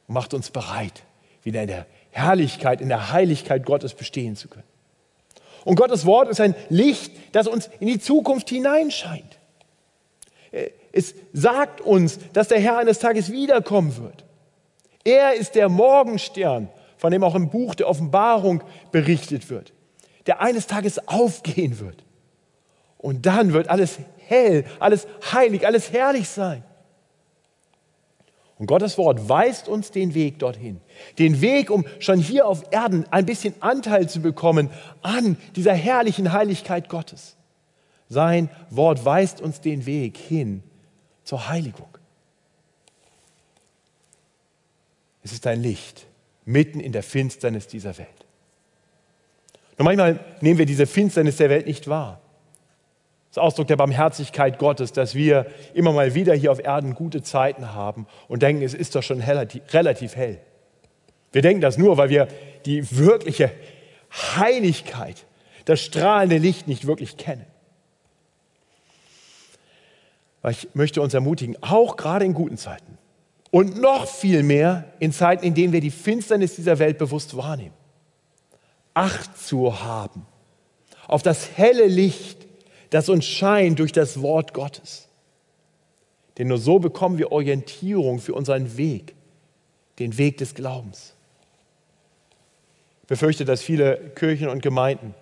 und 0.07 0.15
macht 0.15 0.35
uns 0.35 0.51
bereit, 0.51 1.03
wieder 1.43 1.63
in 1.63 1.69
der 1.69 1.87
Herrlichkeit, 2.11 2.83
in 2.83 2.91
der 2.91 3.11
Heiligkeit 3.11 3.65
Gottes 3.65 3.95
bestehen 3.95 4.37
zu 4.37 4.49
können. 4.49 4.65
Und 5.65 5.77
Gottes 5.77 6.05
Wort 6.05 6.29
ist 6.29 6.43
ein 6.43 6.55
Licht, 6.69 7.13
das 7.33 7.47
uns 7.47 7.71
in 7.81 7.87
die 7.87 8.01
Zukunft 8.01 8.51
hineinscheint. 8.51 9.40
Es 10.93 11.15
sagt 11.33 11.81
uns, 11.81 12.19
dass 12.33 12.49
der 12.49 12.61
Herr 12.61 12.79
eines 12.79 12.99
Tages 12.99 13.31
wiederkommen 13.31 13.97
wird. 13.97 14.25
Er 15.05 15.35
ist 15.35 15.55
der 15.55 15.69
Morgenstern, 15.69 16.69
von 16.97 17.13
dem 17.13 17.25
auch 17.25 17.35
im 17.35 17.49
Buch 17.51 17.75
der 17.75 17.89
Offenbarung 17.89 18.63
berichtet 18.91 19.49
wird, 19.51 19.73
der 20.27 20.41
eines 20.41 20.67
Tages 20.67 21.07
aufgehen 21.09 21.79
wird. 21.81 22.05
Und 22.99 23.25
dann 23.25 23.53
wird 23.53 23.69
alles 23.69 23.99
hell, 24.27 24.65
alles 24.79 25.07
heilig, 25.33 25.67
alles 25.67 25.93
herrlich 25.93 26.29
sein. 26.29 26.63
Und 28.59 28.67
Gottes 28.67 28.99
Wort 28.99 29.27
weist 29.31 29.69
uns 29.69 29.91
den 29.91 30.13
Weg 30.13 30.39
dorthin. 30.39 30.83
Den 31.19 31.41
Weg, 31.41 31.71
um 31.71 31.87
schon 31.99 32.19
hier 32.19 32.47
auf 32.47 32.65
Erden 32.71 33.07
ein 33.11 33.25
bisschen 33.25 33.55
Anteil 33.61 34.07
zu 34.07 34.21
bekommen 34.21 34.69
an 35.01 35.39
dieser 35.57 35.73
herrlichen 35.73 36.33
Heiligkeit 36.33 36.91
Gottes. 36.91 37.37
Sein 38.11 38.51
Wort 38.69 39.03
weist 39.07 39.41
uns 39.41 39.63
den 39.63 39.87
Weg 39.87 40.19
hin 40.19 40.63
zur 41.25 41.49
Heiligung. 41.49 41.89
Es 45.23 45.33
ist 45.33 45.47
ein 45.47 45.63
Licht 45.63 46.07
mitten 46.45 46.81
in 46.81 46.93
der 46.93 47.03
Finsternis 47.03 47.67
dieser 47.67 47.97
Welt. 47.99 48.09
Und 49.79 49.85
manchmal 49.85 50.19
nehmen 50.41 50.59
wir 50.59 50.67
diese 50.67 50.87
Finsternis 50.87 51.37
der 51.37 51.51
Welt 51.51 51.67
nicht 51.67 51.89
wahr. 51.89 52.21
Das 53.29 53.37
ist 53.37 53.43
Ausdruck 53.43 53.69
der 53.69 53.77
Barmherzigkeit 53.77 54.59
Gottes, 54.59 54.93
dass 54.93 55.15
wir 55.15 55.47
immer 55.73 55.93
mal 55.93 56.15
wieder 56.15 56.35
hier 56.35 56.51
auf 56.51 56.59
Erden 56.59 56.95
gute 56.95 57.23
Zeiten 57.23 57.73
haben 57.73 58.07
und 58.27 58.43
denken, 58.43 58.63
es 58.63 58.75
ist 58.75 58.97
doch 58.97 59.03
schon 59.03 59.21
relativ 59.21 60.17
hell. 60.17 60.41
Wir 61.33 61.43
denken 61.43 61.61
das 61.61 61.79
nur, 61.79 61.97
weil 61.97 62.11
wir 62.11 62.27
die 62.67 62.99
wirkliche 62.99 63.53
Heiligkeit, 64.37 65.25
das 65.65 65.81
strahlende 65.81 66.39
Licht 66.39 66.67
nicht 66.67 66.87
wirklich 66.87 67.17
kennen. 67.17 67.47
Ich 70.49 70.69
möchte 70.75 71.03
uns 71.03 71.13
ermutigen, 71.13 71.57
auch 71.61 71.97
gerade 71.97 72.25
in 72.25 72.33
guten 72.33 72.57
Zeiten 72.57 72.99
und 73.51 73.81
noch 73.81 74.07
viel 74.07 74.43
mehr 74.43 74.93
in 74.99 75.13
Zeiten, 75.13 75.45
in 75.45 75.55
denen 75.55 75.73
wir 75.73 75.81
die 75.81 75.91
Finsternis 75.91 76.57
dieser 76.57 76.79
Welt 76.79 76.99
bewusst 76.99 77.37
wahrnehmen, 77.37 77.75
Acht 78.95 79.39
zu 79.39 79.83
haben 79.83 80.27
auf 81.07 81.23
das 81.23 81.57
helle 81.57 81.87
Licht, 81.87 82.47
das 82.91 83.09
uns 83.09 83.25
scheint 83.25 83.81
durch 83.81 83.93
das 83.93 84.23
Wort 84.23 84.55
Gottes. 84.55 85.09
Denn 86.39 86.49
nur 86.49 86.59
so 86.59 86.79
bekommen 86.79 87.19
wir 87.19 87.33
Orientierung 87.33 88.21
für 88.21 88.35
unseren 88.35 88.77
Weg, 88.77 89.15
den 89.99 90.17
Weg 90.19 90.39
des 90.39 90.55
Glaubens. 90.55 91.15
Ich 93.03 93.09
befürchte, 93.09 93.45
dass 93.45 93.61
viele 93.61 94.13
Kirchen 94.15 94.49
und 94.49 94.63
Gemeinden 94.63 95.15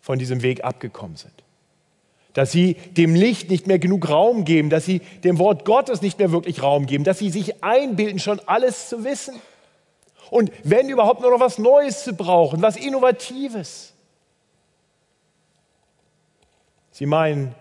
von 0.00 0.18
diesem 0.18 0.42
Weg 0.42 0.62
abgekommen 0.64 1.16
sind. 1.16 1.34
Dass 2.40 2.52
sie 2.52 2.72
dem 2.96 3.14
Licht 3.14 3.50
nicht 3.50 3.66
mehr 3.66 3.78
genug 3.78 4.08
Raum 4.08 4.46
geben, 4.46 4.70
dass 4.70 4.86
sie 4.86 5.00
dem 5.24 5.38
Wort 5.38 5.66
Gottes 5.66 6.00
nicht 6.00 6.18
mehr 6.18 6.32
wirklich 6.32 6.62
Raum 6.62 6.86
geben, 6.86 7.04
dass 7.04 7.18
sie 7.18 7.28
sich 7.28 7.62
einbilden, 7.62 8.18
schon 8.18 8.40
alles 8.46 8.88
zu 8.88 9.04
wissen. 9.04 9.34
Und 10.30 10.50
wenn 10.64 10.88
überhaupt 10.88 11.20
nur 11.20 11.32
noch 11.32 11.40
was 11.40 11.58
Neues 11.58 12.02
zu 12.02 12.14
brauchen, 12.14 12.62
was 12.62 12.78
Innovatives. 12.78 13.92
Sie 16.92 17.04
meinen, 17.04 17.54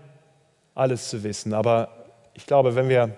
alles 0.75 1.09
zu 1.09 1.23
wissen, 1.23 1.53
aber 1.53 1.89
ich 2.33 2.45
glaube, 2.45 2.73
wenn 2.75 2.87
wir 2.87 3.17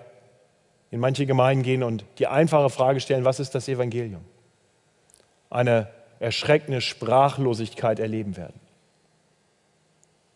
in 0.90 0.98
manche 0.98 1.26
Gemeinden 1.26 1.62
gehen 1.62 1.84
und 1.84 2.04
die 2.18 2.26
einfache 2.26 2.70
Frage 2.70 2.98
stellen, 2.98 3.24
was 3.24 3.38
ist 3.38 3.54
das 3.54 3.68
Evangelium? 3.68 4.24
Eine 5.48 5.86
erschreckende 6.18 6.80
Sprachlosigkeit 6.80 8.00
erleben 8.00 8.36
werden. 8.36 8.58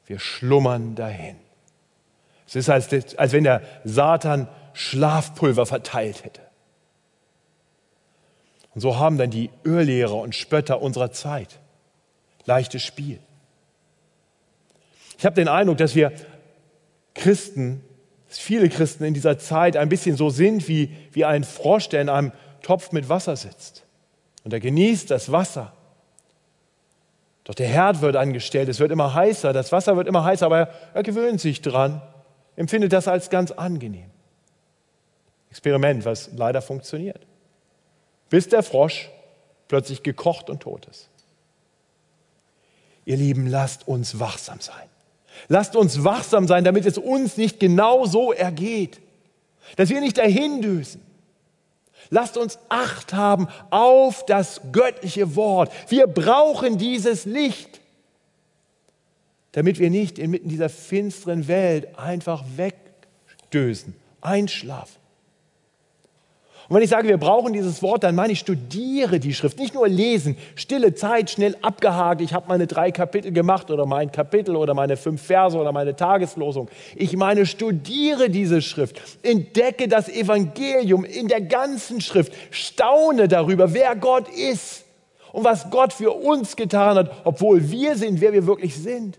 Wir 0.07 0.19
schlummern 0.19 0.95
dahin. 0.95 1.37
Es 2.47 2.55
ist, 2.57 2.71
als, 2.71 2.88
als 3.16 3.33
wenn 3.33 3.45
der 3.45 3.62
Satan 3.85 4.49
Schlafpulver 4.73 5.66
verteilt 5.66 6.25
hätte. 6.25 6.42
Und 8.75 8.81
so 8.81 8.99
haben 8.99 9.19
dann 9.19 9.31
die 9.31 9.51
Irrlehrer 9.64 10.16
und 10.16 10.35
Spötter 10.35 10.81
unserer 10.81 11.11
Zeit 11.11 11.59
leichtes 12.45 12.83
Spiel. 12.83 13.19
Ich 15.19 15.25
habe 15.25 15.35
den 15.35 15.49
Eindruck, 15.49 15.79
dass 15.79 15.95
wir 15.95 16.12
Christen, 17.14 17.83
dass 18.29 18.38
viele 18.38 18.69
Christen 18.69 19.05
in 19.05 19.14
dieser 19.14 19.38
Zeit 19.38 19.77
ein 19.77 19.88
bisschen 19.88 20.16
so 20.16 20.31
sind 20.31 20.69
wie, 20.69 20.95
wie 21.12 21.25
ein 21.25 21.42
Frosch, 21.45 21.88
der 21.88 22.03
in 22.03 22.09
einem 22.09 22.33
Topf 22.62 22.92
mit 22.92 23.09
Wasser 23.09 23.37
sitzt. 23.37 23.85
Und 24.45 24.53
er 24.53 24.61
genießt 24.61 25.11
das 25.11 25.33
Wasser 25.33 25.73
doch 27.47 27.55
der 27.55 27.69
Herd 27.69 28.01
wird 28.01 28.17
angestellt, 28.17 28.69
es 28.69 28.81
wird 28.81 28.91
immer 28.91 29.15
heißer, 29.15 29.53
das 29.53 29.71
Wasser 29.71 29.97
wird 29.97 30.09
immer 30.09 30.25
heißer, 30.25 30.47
aber 30.47 30.69
er, 30.95 31.03
gewöhnt 31.05 31.41
sich 31.41 31.63
dran, 31.63 32.03
empfindet 32.57 32.93
das 32.93 33.07
als 33.07 33.31
ganz 33.31 33.53
angenehm. 33.53 34.11
Experiment, 35.51 36.05
was 36.05 36.31
leider 36.35 36.61
funktioniert. 36.61 37.25
Bis 38.31 38.49
der 38.49 38.65
Frosch 38.65 39.11
plötzlich 39.69 40.03
gekocht 40.03 40.51
und 40.51 40.59
tot 40.59 40.87
ist. 40.87 41.09
Ihr 43.05 43.17
Lieben, 43.17 43.47
lasst 43.47 43.87
uns 43.87 44.19
wachsam 44.19 44.59
sein. 44.59 44.89
Lasst 45.47 45.77
uns 45.77 46.03
wachsam 46.03 46.49
sein, 46.49 46.65
damit 46.65 46.85
es 46.85 46.99
uns 46.99 47.37
nicht 47.37 47.61
genau 47.61 48.07
so 48.07 48.33
ergeht. 48.33 49.01
Dass 49.77 49.89
wir 49.89 50.01
nicht 50.01 50.19
dahin 50.19 50.63
düsen. 50.63 51.01
Lasst 52.11 52.37
uns 52.37 52.59
Acht 52.69 53.12
haben 53.12 53.49
auf 53.71 54.25
das 54.27 54.61
göttliche 54.73 55.37
Wort. 55.37 55.73
Wir 55.88 56.07
brauchen 56.07 56.79
dieses 56.79 57.25
Licht, 57.25 57.81
damit 59.53 59.79
wir 59.79 59.90
nicht 59.90 60.19
inmitten 60.19 60.49
dieser 60.49 60.69
finsteren 60.69 61.49
Welt 61.49 61.99
einfach 61.99 62.45
wegdösen, 62.57 63.95
einschlafen. 64.21 65.06
Und 66.68 66.74
wenn 66.74 66.83
ich 66.83 66.90
sage, 66.90 67.07
wir 67.07 67.18
brauchen 67.18 67.52
dieses 67.52 67.81
Wort, 67.81 68.02
dann 68.02 68.16
meine 68.16 68.33
ich, 68.33 68.40
studiere 68.40 69.20
die 69.20 69.35
Schrift. 69.35 69.59
Nicht 69.59 69.74
nur 69.74 69.87
lesen, 69.87 70.37
stille 70.57 70.94
Zeit, 70.94 71.31
schnell 71.31 71.57
abgehakt. 71.62 72.20
Ich 72.20 72.33
habe 72.33 72.48
meine 72.48 72.66
drei 72.66 72.90
Kapitel 72.90 73.31
gemacht 73.31 73.70
oder 73.70 73.87
mein 73.87 74.11
Kapitel 74.11 74.57
oder 74.57 74.74
meine 74.74 74.96
fünf 74.96 75.22
Verse 75.22 75.57
oder 75.57 75.70
meine 75.70 75.94
Tageslosung. 75.94 76.68
Ich 76.96 77.16
meine, 77.16 77.46
studiere 77.46 78.31
diese 78.31 78.61
Schrift. 78.62 79.00
Entdecke 79.22 79.87
das 79.87 80.09
Evangelium 80.09 81.05
in 81.05 81.29
der 81.29 81.40
ganzen 81.40 82.00
Schrift. 82.00 82.33
Staune 82.50 83.29
darüber, 83.29 83.72
wer 83.72 83.94
Gott 83.94 84.29
ist 84.29 84.85
und 85.33 85.44
was 85.44 85.70
Gott 85.70 85.92
für 85.92 86.11
uns 86.11 86.57
getan 86.57 86.96
hat, 86.96 87.12
obwohl 87.22 87.70
wir 87.70 87.96
sind, 87.96 88.20
wer 88.20 88.33
wir 88.33 88.46
wirklich 88.46 88.74
sind. 88.74 89.18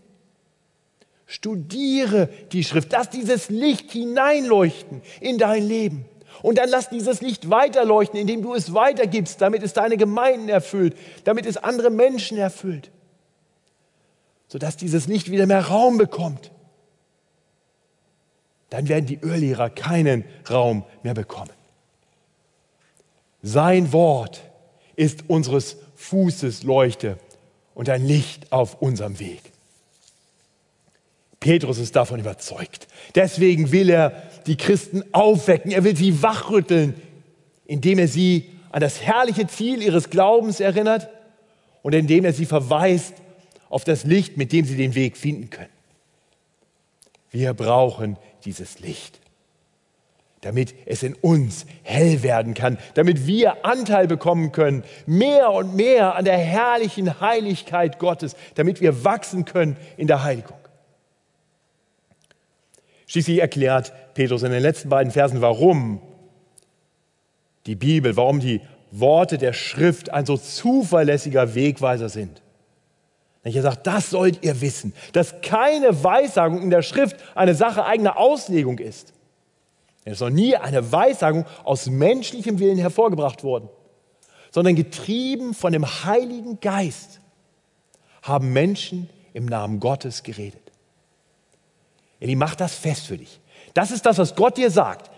Studiere 1.25 2.27
die 2.51 2.63
Schrift. 2.65 2.91
Lass 2.91 3.09
dieses 3.09 3.49
Licht 3.49 3.91
hineinleuchten 3.91 5.01
in 5.21 5.37
dein 5.37 5.65
Leben. 5.65 6.05
Und 6.41 6.57
dann 6.57 6.69
lass 6.69 6.89
dieses 6.89 7.21
Licht 7.21 7.49
weiterleuchten, 7.49 8.19
indem 8.19 8.41
du 8.41 8.53
es 8.53 8.73
weitergibst, 8.73 9.41
damit 9.41 9.63
es 9.63 9.73
deine 9.73 9.97
Gemeinden 9.97 10.49
erfüllt, 10.49 10.95
damit 11.23 11.45
es 11.45 11.57
andere 11.57 11.89
Menschen 11.89 12.37
erfüllt, 12.37 12.91
sodass 14.47 14.77
dieses 14.77 15.07
Licht 15.07 15.31
wieder 15.31 15.45
mehr 15.45 15.67
Raum 15.67 15.97
bekommt. 15.97 16.51
Dann 18.69 18.89
werden 18.89 19.05
die 19.05 19.19
Irrlehrer 19.21 19.69
keinen 19.69 20.25
Raum 20.49 20.83
mehr 21.03 21.13
bekommen. 21.13 21.51
Sein 23.41 23.93
Wort 23.93 24.41
ist 24.95 25.29
unseres 25.29 25.77
Fußes 25.95 26.63
Leuchte 26.63 27.17
und 27.73 27.89
ein 27.89 28.05
Licht 28.05 28.51
auf 28.51 28.81
unserem 28.81 29.19
Weg. 29.19 29.41
Petrus 31.39 31.77
ist 31.77 31.95
davon 31.95 32.19
überzeugt. 32.19 32.87
Deswegen 33.15 33.71
will 33.71 33.89
er 33.89 34.23
die 34.47 34.57
Christen 34.57 35.03
aufwecken. 35.11 35.71
Er 35.71 35.83
will 35.83 35.95
sie 35.95 36.21
wachrütteln, 36.23 36.95
indem 37.65 37.99
er 37.99 38.07
sie 38.07 38.49
an 38.71 38.81
das 38.81 39.01
herrliche 39.01 39.47
Ziel 39.47 39.81
ihres 39.81 40.09
Glaubens 40.09 40.59
erinnert 40.59 41.09
und 41.83 41.93
indem 41.93 42.25
er 42.25 42.33
sie 42.33 42.45
verweist 42.45 43.13
auf 43.69 43.83
das 43.83 44.03
Licht, 44.03 44.37
mit 44.37 44.51
dem 44.51 44.65
sie 44.65 44.77
den 44.77 44.95
Weg 44.95 45.17
finden 45.17 45.49
können. 45.49 45.69
Wir 47.31 47.53
brauchen 47.53 48.17
dieses 48.45 48.79
Licht, 48.79 49.19
damit 50.41 50.73
es 50.85 51.03
in 51.03 51.13
uns 51.15 51.65
hell 51.83 52.23
werden 52.23 52.53
kann, 52.53 52.77
damit 52.93 53.27
wir 53.27 53.65
Anteil 53.65 54.07
bekommen 54.07 54.51
können, 54.51 54.83
mehr 55.05 55.51
und 55.51 55.75
mehr 55.75 56.15
an 56.15 56.25
der 56.25 56.37
herrlichen 56.37 57.19
Heiligkeit 57.19 57.99
Gottes, 57.99 58.35
damit 58.55 58.79
wir 58.79 59.03
wachsen 59.03 59.45
können 59.45 59.75
in 59.97 60.07
der 60.07 60.23
Heiligung. 60.23 60.57
Schließlich 63.07 63.39
erklärt 63.39 63.93
Petrus 64.13 64.43
in 64.43 64.51
den 64.51 64.61
letzten 64.61 64.89
beiden 64.89 65.11
Versen, 65.11 65.41
warum 65.41 66.01
die 67.65 67.75
Bibel, 67.75 68.15
warum 68.15 68.39
die 68.39 68.61
Worte 68.91 69.37
der 69.37 69.53
Schrift 69.53 70.11
ein 70.11 70.25
so 70.25 70.37
zuverlässiger 70.37 71.55
Wegweiser 71.55 72.09
sind. 72.09 72.41
Er 73.43 73.61
sagt, 73.61 73.87
das 73.87 74.09
sollt 74.09 74.43
ihr 74.43 74.59
wissen, 74.59 74.93
dass 75.13 75.41
keine 75.41 76.03
Weissagung 76.03 76.61
in 76.61 76.69
der 76.69 76.81
Schrift 76.81 77.15
eine 77.33 77.55
Sache 77.55 77.85
eigener 77.85 78.17
Auslegung 78.17 78.77
ist. 78.77 79.13
Es 80.03 80.19
noch 80.19 80.29
nie 80.29 80.55
eine 80.55 80.91
Weissagung 80.91 81.45
aus 81.63 81.89
menschlichem 81.89 82.59
Willen 82.59 82.77
hervorgebracht 82.77 83.43
worden, 83.43 83.69
sondern 84.51 84.75
getrieben 84.75 85.53
von 85.53 85.73
dem 85.73 85.85
Heiligen 85.85 86.59
Geist 86.59 87.21
haben 88.21 88.51
Menschen 88.51 89.09
im 89.33 89.45
Namen 89.45 89.79
Gottes 89.79 90.23
geredet. 90.23 90.66
Eli, 92.19 92.35
mach 92.35 92.55
das 92.55 92.75
fest 92.75 93.07
für 93.07 93.17
dich. 93.17 93.39
Das 93.73 93.91
ist 93.91 94.05
das, 94.05 94.17
was 94.17 94.35
Gott 94.35 94.57
dir 94.57 94.71
sagt. 94.71 95.11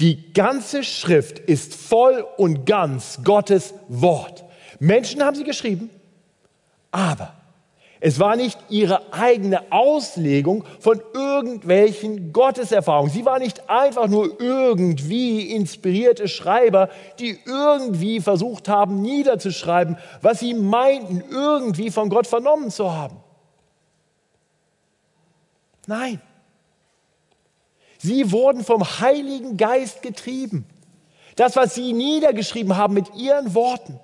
Die 0.00 0.32
ganze 0.32 0.84
Schrift 0.84 1.40
ist 1.40 1.74
voll 1.74 2.24
und 2.36 2.64
ganz 2.64 3.20
Gottes 3.24 3.74
Wort. 3.88 4.44
Menschen 4.78 5.22
haben 5.22 5.34
sie 5.34 5.44
geschrieben, 5.44 5.90
aber 6.92 7.34
es 8.00 8.20
war 8.20 8.36
nicht 8.36 8.56
ihre 8.68 9.12
eigene 9.12 9.72
Auslegung 9.72 10.64
von 10.78 11.00
irgendwelchen 11.14 12.32
Gotteserfahrungen. 12.32 13.12
Sie 13.12 13.24
war 13.24 13.40
nicht 13.40 13.68
einfach 13.68 14.06
nur 14.06 14.40
irgendwie 14.40 15.50
inspirierte 15.50 16.28
Schreiber, 16.28 16.90
die 17.18 17.36
irgendwie 17.44 18.20
versucht 18.20 18.68
haben 18.68 19.02
niederzuschreiben, 19.02 19.98
was 20.22 20.38
sie 20.38 20.54
meinten, 20.54 21.24
irgendwie 21.28 21.90
von 21.90 22.08
Gott 22.08 22.28
vernommen 22.28 22.70
zu 22.70 22.94
haben. 22.94 23.16
Nein, 25.88 26.20
Sie 27.98 28.30
wurden 28.30 28.62
vom 28.62 29.00
Heiligen 29.00 29.56
Geist 29.56 30.02
getrieben. 30.02 30.66
Das, 31.34 31.56
was 31.56 31.74
Sie 31.74 31.92
niedergeschrieben 31.92 32.76
haben 32.76 32.94
mit 32.94 33.14
Ihren 33.16 33.54
Worten, 33.54 33.98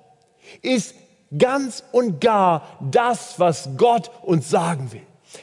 ist 0.61 0.95
ganz 1.37 1.83
und 1.91 2.19
gar 2.19 2.77
das, 2.81 3.39
was 3.39 3.69
Gott 3.77 4.11
uns 4.23 4.49
sagen 4.49 4.91
will. 4.91 5.01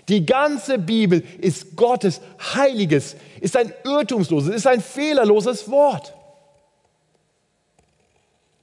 Die 0.09 0.27
ganze 0.27 0.79
Bibel 0.79 1.21
ist 1.39 1.77
Gottes 1.77 2.21
heiliges, 2.55 3.17
ist 3.41 3.57
ein 3.57 3.73
irrtumsloses, 3.85 4.55
ist 4.55 4.67
ein 4.67 4.81
fehlerloses 4.81 5.71
Wort. 5.71 6.13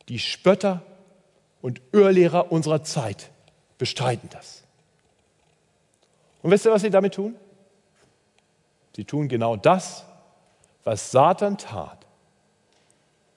Die 0.10 0.20
Spötter 0.20 0.82
und 1.62 1.82
Irrlehrer 1.94 2.52
unserer 2.52 2.84
Zeit 2.84 3.30
bestreiten 3.78 4.28
das. 4.32 4.64
Und 6.42 6.52
wisst 6.52 6.66
ihr, 6.66 6.72
was 6.72 6.82
sie 6.82 6.90
damit 6.90 7.14
tun? 7.14 7.36
Sie 9.00 9.06
tun 9.06 9.30
genau 9.30 9.56
das, 9.56 10.04
was 10.84 11.12
Satan 11.12 11.58
tat, 11.58 12.06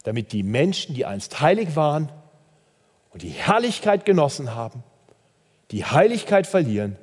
damit 0.02 0.32
die 0.32 0.42
Menschen, 0.42 0.96
die 0.96 1.06
einst 1.06 1.40
heilig 1.40 1.76
waren 1.76 2.10
und 3.12 3.22
die 3.22 3.28
Herrlichkeit 3.28 4.04
genossen 4.04 4.56
haben, 4.56 4.82
die 5.70 5.84
Heiligkeit 5.84 6.48
verlieren 6.48 6.96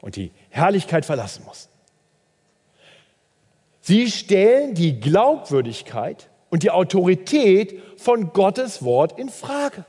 und 0.00 0.14
die 0.14 0.30
Herrlichkeit 0.50 1.06
verlassen 1.06 1.42
mussten. 1.44 1.72
Sie 3.80 4.08
stellen 4.08 4.74
die 4.74 5.00
Glaubwürdigkeit 5.00 6.30
und 6.50 6.62
die 6.62 6.70
Autorität 6.70 7.82
von 7.96 8.32
Gottes 8.32 8.84
Wort 8.84 9.18
in 9.18 9.28
Frage. 9.28 9.84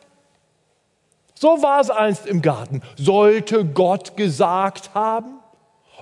So 1.36 1.62
war 1.62 1.80
es 1.80 1.92
einst 1.92 2.26
im 2.26 2.42
Garten. 2.42 2.82
Sollte 2.98 3.66
Gott 3.66 4.18
gesagt 4.18 4.96
haben? 4.96 5.39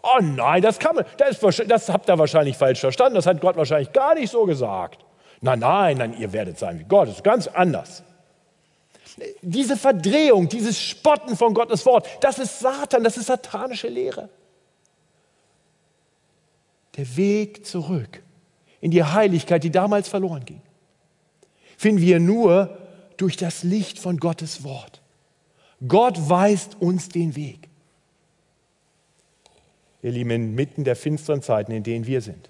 Oh 0.03 0.21
nein, 0.21 0.61
das 0.61 0.79
kann 0.79 0.95
man, 0.95 1.05
das, 1.17 1.39
das 1.39 1.89
habt 1.89 2.09
ihr 2.09 2.17
wahrscheinlich 2.17 2.57
falsch 2.57 2.79
verstanden. 2.79 3.15
Das 3.15 3.25
hat 3.25 3.41
Gott 3.41 3.55
wahrscheinlich 3.57 3.93
gar 3.93 4.15
nicht 4.15 4.31
so 4.31 4.45
gesagt. 4.45 5.03
Nein, 5.41 5.59
nein, 5.59 5.97
nein, 5.97 6.15
ihr 6.19 6.33
werdet 6.33 6.57
sein 6.57 6.79
wie 6.79 6.83
Gott. 6.83 7.07
Das 7.07 7.17
ist 7.17 7.23
ganz 7.23 7.47
anders. 7.47 8.03
Diese 9.41 9.77
Verdrehung, 9.77 10.47
dieses 10.47 10.79
Spotten 10.79 11.35
von 11.35 11.53
Gottes 11.53 11.85
Wort, 11.85 12.07
das 12.21 12.37
ist 12.37 12.59
Satan, 12.59 13.03
das 13.03 13.17
ist 13.17 13.27
satanische 13.27 13.87
Lehre. 13.87 14.29
Der 16.95 17.17
Weg 17.17 17.65
zurück 17.65 18.21
in 18.79 18.91
die 18.91 19.03
Heiligkeit, 19.03 19.63
die 19.63 19.71
damals 19.71 20.07
verloren 20.07 20.45
ging, 20.45 20.61
finden 21.77 22.01
wir 22.01 22.19
nur 22.19 22.77
durch 23.17 23.37
das 23.37 23.63
Licht 23.63 23.99
von 23.99 24.17
Gottes 24.17 24.63
Wort. 24.63 25.01
Gott 25.87 26.29
weist 26.29 26.79
uns 26.79 27.09
den 27.09 27.35
Weg. 27.35 27.66
Ihr 30.01 30.11
Lieben, 30.11 30.29
inmitten 30.31 30.83
der 30.83 30.95
finsteren 30.95 31.41
Zeiten, 31.41 31.71
in 31.71 31.83
denen 31.83 32.05
wir 32.05 32.21
sind, 32.21 32.49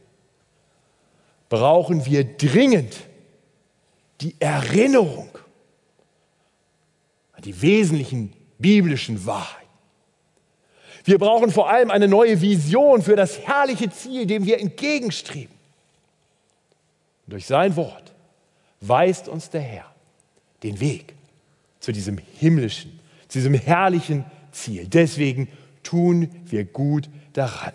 brauchen 1.50 2.06
wir 2.06 2.24
dringend 2.24 2.98
die 4.22 4.36
Erinnerung 4.40 5.30
an 7.34 7.44
die 7.44 7.62
wesentlichen 7.62 8.34
biblischen 8.58 9.26
Wahrheiten. 9.26 9.68
Wir 11.06 11.20
brauchen 11.20 11.52
vor 11.52 11.70
allem 11.70 11.90
eine 11.90 12.08
neue 12.08 12.42
Vision 12.42 13.02
für 13.02 13.16
das 13.16 13.40
herrliche 13.40 13.90
Ziel, 13.90 14.26
dem 14.26 14.46
wir 14.46 14.60
entgegenstreben. 14.60 15.56
Und 17.26 17.34
durch 17.34 17.46
sein 17.46 17.76
Wort 17.78 18.14
weist 18.82 19.30
uns 19.30 19.50
der 19.50 19.62
Herr 19.62 19.86
den 20.64 20.80
Weg 20.80 21.14
zu 21.80 21.94
diesem 21.94 22.18
himmlischen, 22.18 23.00
zu 23.30 23.38
diesem 23.38 23.54
herrlichen 23.54 24.26
Ziel. 24.52 24.88
Deswegen 24.88 25.48
tun 25.84 26.30
wir 26.46 26.66
gut 26.66 27.10
daran, 27.38 27.74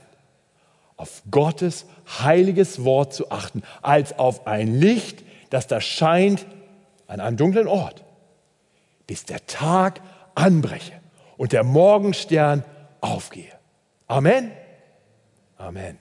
auf 0.97 1.23
Gottes 1.31 1.87
heiliges 2.21 2.85
Wort 2.85 3.15
zu 3.15 3.31
achten, 3.31 3.63
als 3.83 4.19
auf 4.19 4.47
ein 4.47 4.79
Licht, 4.79 5.23
das 5.51 5.67
da 5.67 5.81
scheint 5.81 6.47
an 7.07 7.21
einem 7.21 7.37
dunklen 7.37 7.67
Ort, 7.67 8.05
bis 9.07 9.25
der 9.25 9.47
Tag 9.47 10.01
anbreche 10.35 10.93
und 11.37 11.53
der 11.53 11.65
Morgenstern 11.65 12.65
aufgehe. 13.01 13.53
Amen. 14.07 14.53
Amen. 15.59 15.99